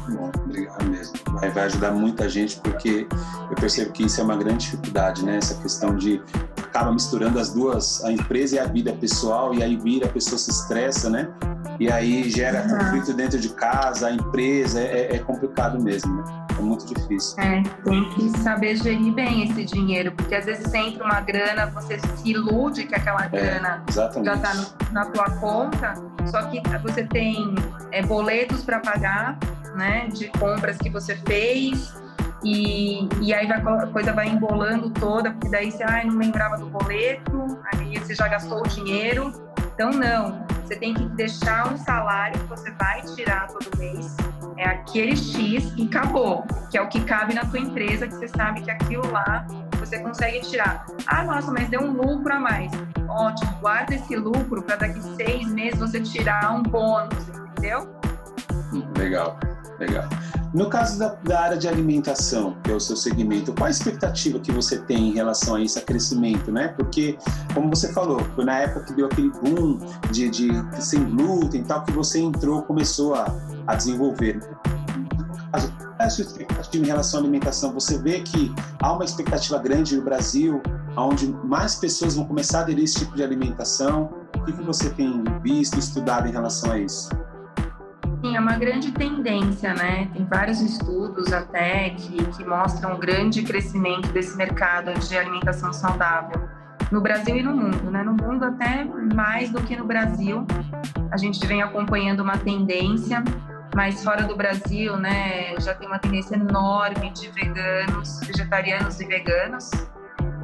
Bom, 0.09 0.31
obrigado 0.44 0.85
mesmo. 0.85 1.14
Vai, 1.33 1.51
vai 1.51 1.64
ajudar 1.64 1.92
muita 1.92 2.29
gente 2.29 2.61
porque 2.61 3.07
eu 3.51 3.57
percebo 3.57 3.92
que 3.92 4.05
isso 4.05 4.20
é 4.20 4.25
uma 4.25 4.37
grande 4.37 4.64
dificuldade, 4.66 5.25
né? 5.25 5.37
Essa 5.37 5.55
questão 5.55 5.96
de 5.96 6.20
acaba 6.62 6.90
misturando 6.92 7.38
as 7.38 7.53
duas, 7.53 8.03
a 8.05 8.11
empresa 8.11 8.57
e 8.57 8.59
a 8.59 8.64
vida 8.64 8.92
pessoal, 8.94 9.55
e 9.55 9.62
aí 9.62 9.77
vira, 9.77 10.07
a 10.07 10.11
pessoa 10.11 10.38
se 10.38 10.51
estressa, 10.51 11.09
né? 11.09 11.29
E 11.78 11.90
aí 11.90 12.28
gera 12.30 12.62
uhum. 12.62 12.78
conflito 12.78 13.14
dentro 13.14 13.38
de 13.38 13.48
casa, 13.50 14.08
a 14.08 14.12
empresa, 14.12 14.80
é, 14.80 15.16
é 15.16 15.18
complicado 15.18 15.82
mesmo, 15.82 16.14
né? 16.14 16.42
É 16.58 16.62
muito 16.62 16.87
difícil. 16.87 17.42
É, 17.42 17.62
tem 17.85 18.08
que 18.11 18.28
saber 18.38 18.76
gerir 18.76 19.12
bem 19.12 19.44
esse 19.44 19.64
dinheiro, 19.64 20.12
porque 20.12 20.35
às 20.35 20.44
vezes 20.44 20.72
entra 20.72 21.04
uma 21.04 21.20
grana, 21.20 21.66
você 21.66 21.98
se 21.98 22.30
ilude 22.30 22.85
que 22.85 22.94
aquela 22.94 23.24
é, 23.24 23.28
grana 23.28 23.82
é, 23.88 23.92
já 23.92 24.06
está 24.35 24.52
na 24.92 25.06
tua 25.06 25.30
conta, 25.40 25.94
só 26.26 26.42
que 26.42 26.61
você 26.82 27.04
tem 27.04 27.54
é, 27.90 28.02
boletos 28.02 28.62
para 28.62 28.80
pagar, 28.80 29.38
né, 29.74 30.08
de 30.08 30.28
compras 30.28 30.76
que 30.76 30.90
você 30.90 31.16
fez, 31.16 31.94
e, 32.44 33.08
e 33.20 33.32
aí 33.32 33.46
vai, 33.46 33.61
a 33.61 33.87
coisa 33.87 34.12
vai 34.12 34.28
embolando 34.28 34.90
toda, 34.90 35.30
porque 35.30 35.48
daí 35.48 35.70
você 35.70 35.85
ai, 35.85 36.04
não 36.04 36.16
lembrava 36.16 36.56
do 36.58 36.66
boleto, 36.66 37.58
aí 37.72 37.98
você 37.98 38.14
já 38.14 38.28
gastou 38.28 38.61
o 38.61 38.68
dinheiro. 38.68 39.32
Então, 39.74 39.90
não, 39.90 40.46
você 40.62 40.76
tem 40.76 40.94
que 40.94 41.04
deixar 41.11 41.72
um 41.72 41.76
salário 41.76 42.38
que 42.40 42.46
você 42.46 42.70
vai 42.72 43.02
tirar 43.02 43.48
todo 43.48 43.78
mês, 43.78 44.16
é 44.56 44.66
aquele 44.66 45.16
X 45.16 45.72
e 45.76 45.85
acabou, 45.87 46.44
que 46.70 46.78
é 46.78 46.82
o 46.82 46.88
que 46.88 47.02
cabe 47.04 47.35
na 47.35 47.44
tua 47.44 47.58
empresa, 47.58 48.06
que 48.06 48.14
você 48.14 48.28
sabe 48.28 48.62
que 48.62 48.70
aquilo 48.70 49.11
lá 49.11 49.46
você 49.78 49.98
consegue 49.98 50.40
tirar. 50.40 50.87
Ah, 51.06 51.24
nossa, 51.24 51.50
mas 51.50 51.68
deu 51.68 51.80
um 51.80 51.92
lucro 51.92 52.32
a 52.32 52.38
mais. 52.38 52.70
Ótimo, 53.08 53.52
guarda 53.61 53.94
esse 53.94 54.14
lucro 54.16 54.62
para 54.62 54.76
daqui 54.76 55.02
seis 55.16 55.46
meses 55.48 55.78
você 55.78 56.00
tirar 56.00 56.54
um 56.54 56.62
bônus, 56.62 57.28
entendeu? 57.28 57.94
Legal, 58.96 59.38
legal. 59.83 60.09
No 60.55 60.68
caso 60.68 60.99
da, 60.99 61.09
da, 61.25 61.40
área 61.40 61.57
de 61.57 61.66
alimentação, 61.66 62.57
que 62.62 62.71
é 62.71 62.75
o 62.75 62.81
seu 62.81 62.95
segmento, 62.95 63.55
qual 63.55 63.68
a 63.68 63.71
expectativa 63.71 64.38
que 64.38 64.53
você 64.53 64.79
tem 64.79 65.09
em 65.09 65.12
relação 65.12 65.57
a 65.57 65.62
a 65.62 65.81
crescimento, 65.81 66.53
né? 66.53 66.68
Porque, 66.68 67.16
como 67.55 67.71
você 67.71 67.92
falou, 67.92 68.21
foi 68.35 68.45
na 68.45 68.59
época 68.59 68.87
que 68.87 68.92
deu 68.92 69.07
aquele 69.07 69.31
boom 69.31 69.79
de, 70.11 70.29
de 70.29 70.51
sem 70.79 71.03
glúten 71.05 71.62
e 71.62 71.64
tal, 71.64 71.83
que 71.85 71.92
você 71.92 72.21
entrou, 72.21 72.62
começou 72.62 73.14
a, 73.14 73.35
a 73.66 73.75
desenvolver. 73.75 74.40
É 75.99 76.05
a 76.05 76.11
sua 76.11 76.25
expectativa 76.25 76.85
em 76.85 76.87
relação 76.87 77.21
à 77.21 77.23
alimentação? 77.23 77.73
Você 77.73 77.97
vê 77.99 78.21
que 78.21 78.53
há 78.81 78.92
uma 78.92 79.05
expectativa 79.05 79.59
grande 79.59 79.97
no 79.97 80.03
Brasil, 80.03 80.61
onde 80.97 81.29
mais 81.45 81.77
pessoas 81.77 82.16
vão 82.16 82.25
começar 82.25 82.59
a 82.59 82.62
aderir 82.62 82.85
esse 82.85 82.99
tipo 82.99 83.14
de 83.14 83.23
alimentação. 83.23 84.11
O 84.37 84.45
que, 84.45 84.53
que 84.53 84.62
você 84.62 84.90
tem 84.90 85.23
visto, 85.42 85.79
estudado 85.79 86.29
em 86.29 86.33
relação 86.33 86.73
a 86.73 86.79
isso? 86.79 87.09
Sim, 88.22 88.37
é 88.37 88.40
uma 88.40 88.56
grande 88.56 88.92
tendência, 88.92 89.74
né? 89.74 90.08
Tem 90.12 90.24
vários 90.24 90.61
estudos 90.61 91.32
até 91.32 91.90
que, 91.90 92.24
que 92.24 92.44
mostram 92.44 92.94
um 92.94 92.98
grande 93.00 93.42
crescimento 93.42 94.12
desse 94.12 94.37
mercado 94.37 94.96
de 94.96 95.18
alimentação 95.18 95.72
saudável 95.72 96.48
no 96.92 97.00
Brasil 97.00 97.37
e 97.37 97.42
no 97.42 97.52
mundo, 97.56 97.90
né? 97.90 98.04
No 98.04 98.12
mundo 98.12 98.44
até 98.44 98.85
mais 98.85 99.50
do 99.50 99.61
que 99.62 99.74
no 99.74 99.85
Brasil. 99.85 100.46
A 101.11 101.16
gente 101.16 101.44
vem 101.44 101.62
acompanhando 101.62 102.20
uma 102.20 102.38
tendência, 102.38 103.24
mas 103.74 104.04
fora 104.04 104.22
do 104.22 104.37
Brasil, 104.37 104.96
né, 104.96 105.58
já 105.58 105.74
tem 105.74 105.88
uma 105.88 105.98
tendência 105.98 106.37
enorme 106.37 107.11
de 107.11 107.28
veganos, 107.28 108.20
vegetarianos 108.20 109.00
e 109.00 109.04
veganos. 109.04 109.68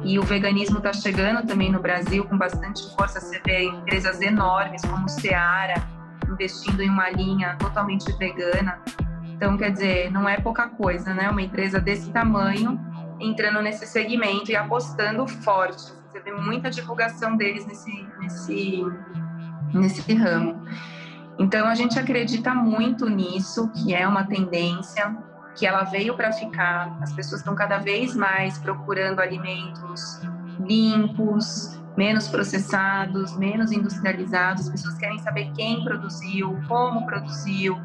E 0.03 0.19
o 0.19 0.23
veganismo 0.23 0.79
está 0.79 0.91
chegando 0.91 1.47
também 1.47 1.71
no 1.71 1.79
Brasil 1.79 2.25
com 2.25 2.37
bastante 2.37 2.93
força. 2.93 3.21
Você 3.21 3.39
vê 3.45 3.63
empresas 3.63 4.19
enormes 4.19 4.81
como 4.81 5.05
o 5.05 5.09
Seara, 5.09 5.81
investindo 6.39 6.81
em 6.81 6.89
uma 6.89 7.09
linha 7.09 7.57
totalmente 7.59 8.09
vegana. 8.13 8.81
Então, 9.25 9.57
quer 9.57 9.71
dizer, 9.71 10.11
não 10.11 10.27
é 10.27 10.37
pouca 10.39 10.69
coisa, 10.69 11.13
né? 11.13 11.29
Uma 11.29 11.41
empresa 11.41 11.79
desse 11.79 12.09
tamanho 12.11 12.79
entrando 13.19 13.61
nesse 13.61 13.85
segmento 13.85 14.49
e 14.49 14.55
apostando 14.55 15.27
forte. 15.27 15.91
Você 16.07 16.21
vê 16.21 16.31
muita 16.31 16.69
divulgação 16.69 17.35
deles 17.35 17.65
nesse, 17.65 18.07
nesse, 18.19 18.85
nesse 19.73 20.13
ramo. 20.13 20.63
Então, 21.37 21.67
a 21.67 21.75
gente 21.75 21.99
acredita 21.99 22.53
muito 22.53 23.09
nisso, 23.09 23.69
que 23.71 23.93
é 23.93 24.07
uma 24.07 24.23
tendência, 24.23 25.15
que 25.55 25.65
ela 25.65 25.83
veio 25.83 26.15
para 26.15 26.31
ficar. 26.31 26.97
As 27.01 27.11
pessoas 27.11 27.41
estão 27.41 27.53
cada 27.53 27.77
vez 27.79 28.15
mais 28.15 28.57
procurando 28.57 29.19
alimentos 29.19 30.21
limpos, 30.59 31.78
menos 31.99 32.29
processados, 32.29 33.35
menos 33.35 33.73
industrializados. 33.73 34.67
As 34.67 34.69
pessoas 34.69 34.95
querem 34.95 35.19
saber 35.19 35.51
quem 35.51 35.83
produziu, 35.83 36.57
como 36.65 37.05
produziu. 37.05 37.77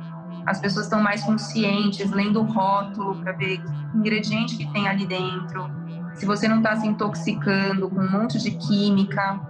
As 0.46 0.60
pessoas 0.60 0.86
estão 0.86 1.02
mais 1.02 1.24
conscientes, 1.24 2.08
lendo 2.12 2.40
o 2.40 2.44
rótulo 2.44 3.16
para 3.16 3.32
ver 3.32 3.58
que 3.58 3.98
ingrediente 3.98 4.56
que 4.56 4.72
tem 4.72 4.86
ali 4.86 5.04
dentro. 5.04 5.68
Se 6.14 6.24
você 6.24 6.46
não 6.46 6.58
está 6.58 6.76
se 6.76 6.86
intoxicando 6.86 7.90
com 7.90 8.00
um 8.00 8.08
monte 8.08 8.38
de 8.38 8.52
química, 8.52 9.40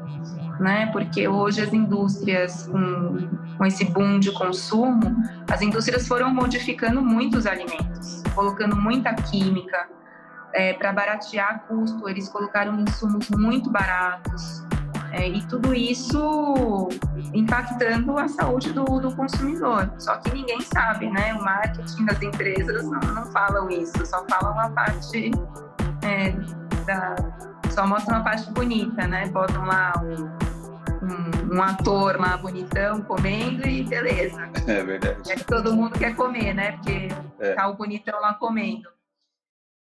né? 0.59 0.87
Porque 0.92 1.29
hoje 1.29 1.61
as 1.61 1.72
indústrias, 1.74 2.66
com, 2.66 3.29
com 3.59 3.66
esse 3.66 3.85
boom 3.85 4.18
de 4.18 4.33
consumo, 4.33 5.14
as 5.50 5.61
indústrias 5.61 6.09
foram 6.09 6.33
modificando 6.33 7.03
muito 7.03 7.37
os 7.37 7.46
alimentos, 7.46 8.22
colocando 8.35 8.77
muita 8.77 9.12
química, 9.12 9.88
é, 10.55 10.73
para 10.73 10.93
baratear 10.93 11.64
custo, 11.67 12.09
eles 12.09 12.29
colocaram 12.29 12.81
insumos 12.81 13.29
muito 13.31 13.71
baratos. 13.71 14.64
É, 15.12 15.29
e 15.29 15.43
tudo 15.47 15.73
isso 15.73 16.88
impactando 17.33 18.19
a 18.19 18.27
saúde 18.27 18.73
do, 18.73 18.85
do, 18.85 19.14
consumidor. 19.14 19.93
Só 19.97 20.17
que 20.17 20.33
ninguém 20.33 20.61
sabe, 20.61 21.09
né? 21.09 21.35
O 21.35 21.45
marketing 21.45 22.05
das 22.05 22.21
empresas 22.21 22.85
não, 22.85 23.01
não 23.01 23.27
falam 23.27 23.71
isso, 23.71 24.05
só 24.05 24.25
falam 24.29 24.59
a 24.59 24.71
parte 24.71 25.31
é, 26.03 26.33
da. 26.85 27.14
Só 27.71 27.87
mostram 27.87 28.19
a 28.19 28.21
parte 28.23 28.51
bonita, 28.53 29.07
né? 29.07 29.27
Botam 29.29 29.64
lá 29.64 29.93
um, 30.03 30.25
um, 31.07 31.57
um, 31.57 31.62
ator 31.62 32.21
lá 32.21 32.37
bonitão 32.37 33.01
comendo 33.03 33.69
e 33.69 33.85
beleza. 33.85 34.49
É 34.67 34.83
verdade. 34.83 35.31
É 35.31 35.37
que 35.37 35.45
todo 35.45 35.75
mundo 35.75 35.97
quer 35.97 36.17
comer, 36.17 36.55
né? 36.55 36.73
Porque 36.73 37.09
é. 37.38 37.55
tá 37.55 37.69
o 37.69 37.75
bonitão 37.75 38.21
lá 38.21 38.35
comendo. 38.35 38.88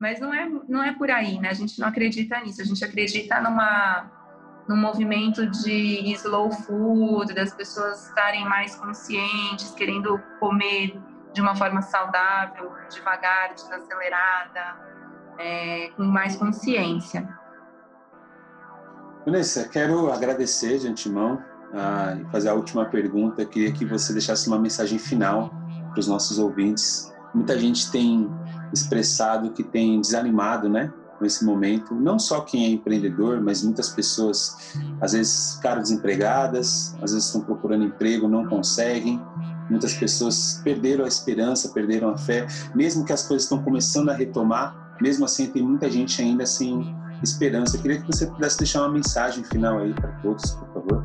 Mas 0.00 0.20
não 0.20 0.32
é, 0.32 0.48
não 0.68 0.82
é 0.82 0.94
por 0.94 1.10
aí, 1.10 1.40
né? 1.40 1.48
A 1.48 1.54
gente 1.54 1.78
não 1.80 1.88
acredita 1.88 2.38
nisso. 2.40 2.62
A 2.62 2.64
gente 2.64 2.84
acredita 2.84 3.40
numa, 3.40 4.10
num 4.68 4.76
movimento 4.76 5.46
de 5.46 6.12
slow 6.12 6.52
food, 6.52 7.34
das 7.34 7.52
pessoas 7.52 8.06
estarem 8.06 8.44
mais 8.44 8.76
conscientes, 8.76 9.70
querendo 9.72 10.20
comer 10.38 11.00
de 11.32 11.40
uma 11.40 11.56
forma 11.56 11.82
saudável, 11.82 12.72
devagar, 12.90 13.54
desacelerada, 13.54 14.76
é, 15.38 15.90
com 15.96 16.04
mais 16.04 16.36
consciência. 16.36 17.28
Vanessa, 19.24 19.68
quero 19.68 20.12
agradecer 20.12 20.78
de 20.78 20.88
antemão 20.88 21.42
ah, 21.74 22.16
e 22.18 22.24
fazer 22.30 22.48
a 22.48 22.54
última 22.54 22.86
pergunta, 22.86 23.44
queria 23.44 23.72
que 23.72 23.84
você 23.84 24.12
deixasse 24.12 24.48
uma 24.48 24.58
mensagem 24.58 24.98
final 24.98 25.50
para 25.90 26.00
os 26.00 26.08
nossos 26.08 26.38
ouvintes. 26.38 27.12
Muita 27.34 27.58
gente 27.58 27.90
tem 27.90 28.30
expressado 28.72 29.50
que 29.50 29.62
tem 29.62 30.00
desanimado, 30.00 30.68
né? 30.68 30.92
Nesse 31.20 31.44
momento, 31.44 31.94
não 31.94 32.16
só 32.16 32.42
quem 32.42 32.64
é 32.64 32.68
empreendedor, 32.68 33.40
mas 33.40 33.64
muitas 33.64 33.88
pessoas, 33.88 34.72
às 35.00 35.12
vezes, 35.12 35.56
ficaram 35.56 35.82
desempregadas, 35.82 36.94
às 37.02 37.12
vezes 37.12 37.26
estão 37.26 37.40
procurando 37.40 37.84
emprego, 37.84 38.28
não 38.28 38.46
conseguem. 38.46 39.20
Muitas 39.68 39.94
pessoas 39.94 40.60
perderam 40.62 41.04
a 41.04 41.08
esperança, 41.08 41.70
perderam 41.70 42.10
a 42.10 42.16
fé, 42.16 42.46
mesmo 42.74 43.04
que 43.04 43.12
as 43.12 43.26
coisas 43.26 43.44
estão 43.44 43.62
começando 43.62 44.10
a 44.10 44.14
retomar, 44.14 44.96
mesmo 45.00 45.24
assim 45.24 45.48
tem 45.48 45.62
muita 45.62 45.90
gente 45.90 46.22
ainda 46.22 46.46
sem 46.46 46.96
esperança. 47.22 47.76
Eu 47.76 47.82
queria 47.82 48.00
que 48.00 48.06
você 48.06 48.26
pudesse 48.26 48.58
deixar 48.58 48.82
uma 48.82 48.92
mensagem 48.92 49.42
final 49.44 49.78
aí 49.78 49.92
para 49.92 50.08
todos, 50.22 50.52
por 50.52 50.68
favor. 50.72 51.04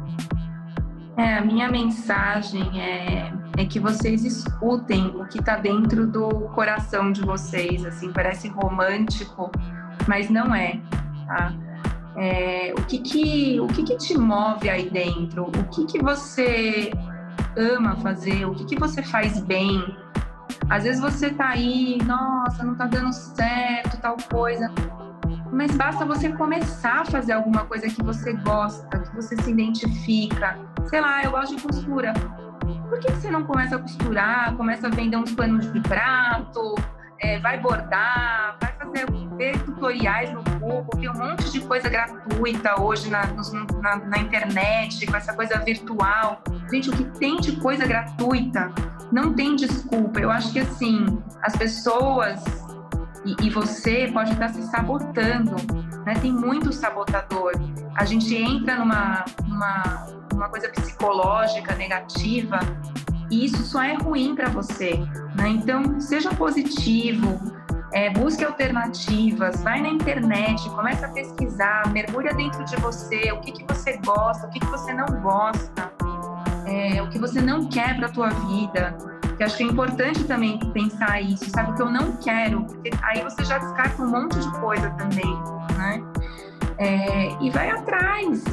É, 1.17 1.37
a 1.37 1.45
minha 1.45 1.69
mensagem 1.69 2.79
é, 2.79 3.31
é 3.57 3.65
que 3.65 3.79
vocês 3.79 4.23
escutem 4.23 5.07
o 5.07 5.25
que 5.25 5.39
está 5.39 5.57
dentro 5.57 6.07
do 6.07 6.29
coração 6.49 7.11
de 7.11 7.21
vocês. 7.21 7.85
Assim, 7.85 8.11
parece 8.11 8.47
romântico, 8.47 9.51
mas 10.07 10.29
não 10.29 10.53
é. 10.53 10.79
Tá? 11.27 11.53
É, 12.15 12.73
o 12.77 12.83
que 12.85 12.99
que, 12.99 13.59
o 13.59 13.67
que 13.67 13.83
que 13.83 13.97
te 13.97 14.17
move 14.17 14.69
aí 14.69 14.89
dentro? 14.89 15.45
O 15.45 15.63
que 15.69 15.85
que 15.85 16.01
você 16.01 16.91
ama 17.57 17.95
fazer? 17.97 18.45
O 18.45 18.53
que 18.53 18.65
que 18.65 18.79
você 18.79 19.01
faz 19.03 19.41
bem? 19.41 19.83
Às 20.69 20.83
vezes 20.83 21.01
você 21.01 21.29
tá 21.29 21.49
aí, 21.49 21.97
nossa, 22.05 22.63
não 22.63 22.75
tá 22.75 22.85
dando 22.85 23.11
certo, 23.11 23.99
tal 23.99 24.17
coisa 24.31 24.71
mas 25.53 25.71
basta 25.75 26.03
você 26.03 26.29
começar 26.29 27.01
a 27.01 27.05
fazer 27.05 27.33
alguma 27.33 27.63
coisa 27.65 27.87
que 27.87 28.01
você 28.01 28.33
gosta, 28.33 28.99
que 28.99 29.15
você 29.15 29.39
se 29.39 29.51
identifica. 29.51 30.57
Sei 30.85 30.99
lá, 30.99 31.23
eu 31.23 31.29
gosto 31.29 31.55
de 31.55 31.61
costura. 31.61 32.11
Por 32.93 32.99
que 32.99 33.11
você 33.11 33.31
não 33.31 33.43
começa 33.43 33.75
a 33.75 33.79
costurar, 33.79 34.55
começa 34.55 34.85
a 34.85 34.89
vender 34.91 35.17
uns 35.17 35.31
panos 35.31 35.73
de 35.73 35.81
prato, 35.81 36.75
é, 37.19 37.39
vai 37.39 37.59
bordar, 37.59 38.55
vai 38.61 38.71
fazer 38.73 39.07
ver 39.35 39.57
tutoriais 39.63 40.31
no 40.31 40.43
Google, 40.43 40.85
tem 40.99 41.09
um 41.09 41.17
monte 41.17 41.51
de 41.51 41.61
coisa 41.61 41.89
gratuita 41.89 42.79
hoje 42.79 43.09
na, 43.09 43.23
na, 43.81 43.95
na 43.95 44.19
internet, 44.19 45.07
com 45.07 45.17
essa 45.17 45.33
coisa 45.33 45.57
virtual. 45.57 46.43
Gente, 46.71 46.91
o 46.91 46.93
que 46.93 47.05
tem 47.17 47.37
de 47.37 47.53
coisa 47.53 47.83
gratuita 47.83 48.71
não 49.11 49.33
tem 49.33 49.55
desculpa. 49.55 50.19
Eu 50.19 50.29
acho 50.29 50.53
que 50.53 50.59
assim, 50.59 51.19
as 51.41 51.55
pessoas 51.55 52.43
e, 53.25 53.47
e, 53.47 53.49
você 53.49 54.07
pode 54.13 54.33
estar 54.33 54.49
se 54.49 54.61
sabotando, 54.67 55.55
né? 56.05 56.13
Tem 56.21 56.31
muito 56.31 56.71
sabotador. 56.71 57.53
A 57.95 58.05
gente 58.05 58.35
entra 58.35 58.77
numa, 58.77 59.25
numa, 60.31 60.49
coisa 60.49 60.69
psicológica 60.69 61.75
negativa 61.75 62.59
e 63.29 63.45
isso 63.45 63.63
só 63.63 63.81
é 63.81 63.93
ruim 63.93 64.35
para 64.35 64.49
você, 64.49 64.97
né? 65.35 65.49
Então, 65.49 65.99
seja 65.99 66.29
positivo, 66.33 67.39
é, 67.91 68.09
busque 68.09 68.43
alternativas, 68.43 69.63
vai 69.63 69.81
na 69.81 69.89
internet, 69.89 70.67
começa 70.71 71.05
a 71.05 71.09
pesquisar, 71.09 71.87
mergulha 71.91 72.33
dentro 72.33 72.65
de 72.65 72.75
você, 72.77 73.31
o 73.31 73.39
que, 73.39 73.51
que 73.51 73.63
você 73.65 73.97
gosta, 73.97 74.47
o 74.47 74.49
que, 74.49 74.59
que 74.59 74.65
você 74.67 74.93
não 74.93 75.05
gosta, 75.21 75.91
é, 76.65 77.01
o 77.01 77.09
que 77.09 77.19
você 77.19 77.39
não 77.39 77.67
quer 77.67 77.95
para 77.95 78.07
a 78.07 78.11
tua 78.11 78.29
vida, 78.29 78.97
que 79.37 79.43
acho 79.43 79.57
que 79.57 79.63
é 79.63 79.67
importante 79.67 80.23
também 80.25 80.59
pensar 80.73 81.21
isso, 81.21 81.49
sabe? 81.51 81.71
O 81.71 81.75
que 81.75 81.81
eu 81.81 81.91
não 81.91 82.17
quero, 82.17 82.63
porque 82.65 82.89
aí 83.03 83.23
você 83.23 83.43
já 83.45 83.59
descarta 83.59 84.01
um 84.01 84.09
monte 84.09 84.39
de 84.39 84.51
coisa 84.59 84.89
também, 84.91 85.33
né? 85.77 86.12
É, 86.77 87.31
e 87.41 87.49
vai 87.49 87.69
atrás. 87.69 88.43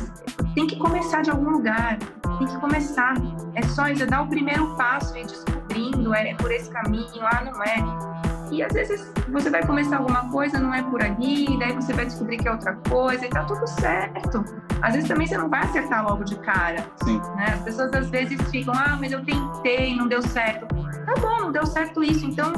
Tem 0.54 0.66
que 0.66 0.76
começar 0.76 1.22
de 1.22 1.30
algum 1.30 1.50
lugar. 1.50 1.98
Tem 2.38 2.46
que 2.46 2.58
começar. 2.58 3.14
É 3.54 3.62
só 3.62 3.88
isso, 3.88 4.02
é 4.02 4.06
dar 4.06 4.22
o 4.22 4.28
primeiro 4.28 4.74
passo 4.76 5.16
e 5.16 5.24
descobrindo, 5.24 6.14
é 6.14 6.34
por 6.34 6.50
esse 6.50 6.70
caminho, 6.70 7.22
ah, 7.22 7.42
não 7.44 7.62
é. 7.62 8.20
E 8.50 8.62
às 8.62 8.72
vezes 8.72 9.12
você 9.28 9.48
vai 9.48 9.64
começar 9.64 9.98
alguma 9.98 10.28
coisa, 10.28 10.58
não 10.58 10.74
é 10.74 10.82
por 10.82 11.02
ali, 11.02 11.56
daí 11.58 11.72
você 11.72 11.92
vai 11.92 12.04
descobrir 12.04 12.36
que 12.38 12.48
é 12.48 12.52
outra 12.52 12.74
coisa 12.88 13.24
e 13.24 13.28
tá 13.28 13.44
tudo 13.44 13.66
certo. 13.66 14.44
Às 14.82 14.94
vezes 14.94 15.08
também 15.08 15.26
você 15.26 15.36
não 15.36 15.48
vai 15.48 15.60
acertar 15.60 16.04
logo 16.04 16.24
de 16.24 16.36
cara. 16.36 16.84
Sim. 17.04 17.20
Né? 17.36 17.46
As 17.54 17.60
pessoas 17.62 17.92
às 17.92 18.10
vezes 18.10 18.40
ficam, 18.50 18.74
ah, 18.74 18.96
mas 19.00 19.12
eu 19.12 19.24
tentei, 19.24 19.94
não 19.94 20.08
deu 20.08 20.20
certo. 20.22 20.66
Tá 21.04 21.14
bom, 21.20 21.42
não 21.42 21.52
deu 21.52 21.64
certo 21.64 22.02
isso, 22.02 22.26
então 22.26 22.52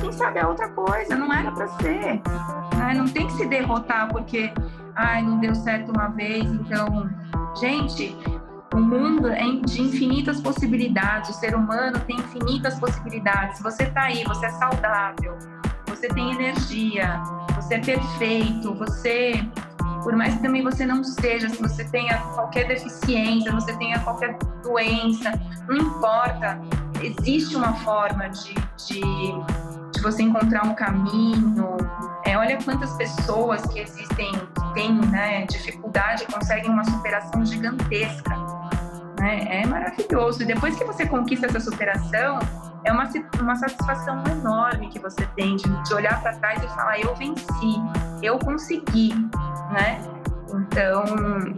quem 0.00 0.12
sabe 0.12 0.38
é 0.38 0.46
outra 0.46 0.68
coisa, 0.68 1.14
não 1.14 1.32
era 1.32 1.50
para 1.52 1.68
ser. 1.68 2.22
Né? 2.76 2.94
Não 2.96 3.06
tem 3.06 3.26
que 3.26 3.34
se 3.34 3.46
derrotar 3.46 4.08
porque, 4.08 4.52
ai, 4.96 5.22
não 5.22 5.38
deu 5.38 5.54
certo 5.54 5.90
uma 5.90 6.08
vez, 6.08 6.44
então. 6.44 7.08
Gente, 7.60 8.16
o 8.74 8.80
mundo 8.80 9.28
é 9.28 9.42
de 9.64 9.82
infinitas 9.82 10.40
possibilidades, 10.40 11.30
o 11.30 11.32
ser 11.34 11.54
humano 11.54 11.98
tem 12.00 12.16
infinitas 12.16 12.78
possibilidades. 12.78 13.60
Você 13.60 13.84
está 13.84 14.02
aí, 14.02 14.24
você 14.24 14.46
é 14.46 14.50
saudável, 14.50 15.38
você 15.86 16.08
tem 16.08 16.32
energia, 16.32 17.22
você 17.54 17.74
é 17.74 17.78
perfeito, 17.78 18.74
você, 18.74 19.46
por 20.02 20.16
mais 20.16 20.34
que 20.34 20.42
também 20.42 20.62
você 20.62 20.84
não 20.84 21.04
seja, 21.04 21.48
se 21.48 21.62
você 21.62 21.84
tenha 21.84 22.18
qualquer 22.34 22.66
deficiência, 22.66 23.52
você 23.52 23.72
tenha 23.76 24.00
qualquer 24.00 24.36
doença, 24.62 25.32
não 25.68 25.76
importa, 25.76 26.60
existe 27.00 27.54
uma 27.54 27.74
forma 27.74 28.28
de, 28.28 28.54
de, 28.86 29.00
de 29.92 30.02
você 30.02 30.22
encontrar 30.22 30.64
um 30.66 30.74
caminho. 30.74 31.76
É, 32.34 32.38
olha 32.38 32.58
quantas 32.64 32.92
pessoas 32.96 33.62
que 33.66 33.78
existem, 33.78 34.32
que 34.32 34.74
têm 34.74 34.92
né, 34.92 35.46
dificuldade, 35.46 36.26
conseguem 36.26 36.68
uma 36.68 36.84
superação 36.84 37.46
gigantesca 37.46 38.34
né? 39.24 39.62
É 39.62 39.66
maravilhoso. 39.66 40.42
E 40.42 40.44
depois 40.44 40.76
que 40.76 40.84
você 40.84 41.06
conquista 41.06 41.46
essa 41.46 41.60
superação, 41.60 42.38
é 42.84 42.92
uma, 42.92 43.08
uma 43.40 43.56
satisfação 43.56 44.22
enorme 44.30 44.88
que 44.88 44.98
você 44.98 45.24
tem 45.34 45.56
de, 45.56 45.82
de 45.84 45.94
olhar 45.94 46.20
para 46.20 46.34
trás 46.34 46.62
e 46.62 46.68
falar: 46.68 47.00
eu 47.00 47.14
venci, 47.14 47.80
eu 48.22 48.38
consegui, 48.38 49.14
né? 49.72 49.98
Então, 50.52 51.04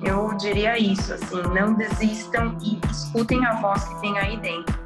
eu 0.05 0.35
diria 0.37 0.79
isso, 0.79 1.13
assim, 1.13 1.43
não 1.55 1.75
desistam 1.75 2.57
e 2.63 2.81
escutem 2.91 3.45
a 3.45 3.55
voz 3.55 3.85
que 3.85 4.01
tem 4.01 4.17
aí 4.19 4.37
dentro. 4.39 4.79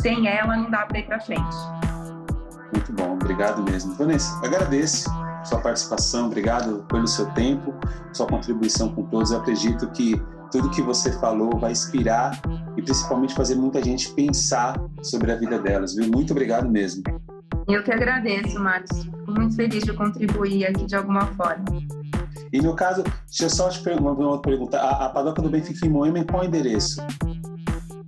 Sem 0.00 0.28
ela, 0.28 0.56
não 0.56 0.70
dá 0.70 0.86
para 0.86 0.98
ir 0.98 1.06
para 1.06 1.18
frente. 1.18 1.56
Muito 2.74 2.92
bom, 2.92 3.14
obrigado 3.14 3.62
mesmo. 3.62 3.94
Vanessa, 3.94 4.36
agradeço 4.44 5.08
sua 5.44 5.60
participação, 5.60 6.26
obrigado 6.26 6.84
pelo 6.88 7.06
seu 7.06 7.26
tempo, 7.26 7.72
sua 8.12 8.26
contribuição 8.26 8.92
com 8.92 9.04
todos. 9.04 9.30
Eu 9.30 9.38
acredito 9.38 9.88
que 9.92 10.20
tudo 10.50 10.70
que 10.70 10.82
você 10.82 11.12
falou 11.12 11.56
vai 11.58 11.70
inspirar 11.70 12.40
e 12.76 12.82
principalmente 12.82 13.32
fazer 13.34 13.54
muita 13.54 13.82
gente 13.82 14.12
pensar 14.14 14.80
sobre 15.02 15.30
a 15.30 15.36
vida 15.36 15.58
delas, 15.58 15.94
viu? 15.94 16.08
Muito 16.08 16.32
obrigado 16.32 16.68
mesmo. 16.68 17.02
Eu 17.68 17.82
que 17.84 17.92
agradeço, 17.92 18.58
Marcos. 18.58 19.04
Fico 19.04 19.30
muito 19.30 19.54
feliz 19.54 19.84
de 19.84 19.92
contribuir 19.92 20.66
aqui 20.66 20.84
de 20.84 20.96
alguma 20.96 21.26
forma. 21.28 21.64
E 22.52 22.60
no 22.60 22.74
caso, 22.74 23.02
deixa 23.02 23.44
eu 23.44 23.50
só 23.50 23.68
te 23.68 23.80
perguntar 23.80 24.20
uma 24.20 24.42
pergunta. 24.42 24.78
A, 24.78 25.06
a 25.06 25.08
padoca 25.10 25.40
do 25.40 25.48
Bem 25.48 25.62
fica 25.62 25.86
em 25.86 25.90
Moema, 25.90 26.18
em 26.18 26.24
qual 26.24 26.44
endereço? 26.44 27.00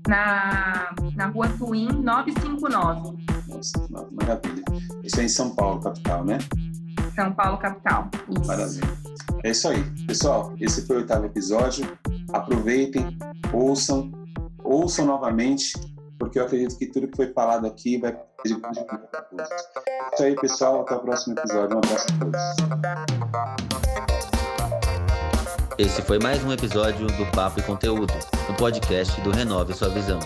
Na, 0.09 0.93
na 1.15 1.27
rua 1.27 1.49
Twin 1.59 1.89
959. 2.03 3.36
Nossa, 3.57 3.89
maravilha. 4.13 4.63
Isso 5.03 5.19
é 5.21 5.25
em 5.25 5.29
São 5.29 5.55
Paulo, 5.55 5.81
capital, 5.81 6.25
né? 6.25 6.39
São 7.15 7.33
Paulo, 7.33 7.57
capital. 7.57 8.11
Isso. 8.29 8.47
Maravilha. 8.47 8.99
É 9.43 9.51
isso 9.51 9.69
aí. 9.69 9.83
Pessoal, 10.07 10.53
esse 10.61 10.87
foi 10.87 10.97
o 10.97 10.99
oitavo 11.01 11.25
episódio. 11.25 11.99
Aproveitem, 12.33 13.17
ouçam, 13.53 14.13
ouçam 14.63 15.07
novamente, 15.07 15.73
porque 16.19 16.39
eu 16.39 16.45
acredito 16.45 16.77
que 16.77 16.87
tudo 16.87 17.09
que 17.09 17.17
foi 17.17 17.33
falado 17.33 17.67
aqui 17.67 17.97
vai 17.99 18.13
ser 18.47 18.55
de. 18.55 18.61
É 18.61 20.15
isso 20.15 20.23
aí, 20.23 20.37
pessoal. 20.37 20.83
Até 20.83 20.95
o 20.97 21.01
próximo 21.01 21.39
episódio. 21.39 21.77
Um 21.77 21.79
abraço 21.79 22.07
a 22.11 22.19
todos. 22.19 22.41
Esse 25.79 26.03
foi 26.03 26.19
mais 26.19 26.45
um 26.45 26.53
episódio 26.53 27.07
do 27.07 27.27
Papo 27.33 27.61
e 27.61 27.63
Conteúdo, 27.63 28.13
um 28.51 28.55
podcast 28.55 29.19
do 29.23 29.31
Renove 29.31 29.75
Sua 29.75 29.89
Visão. 29.91 30.19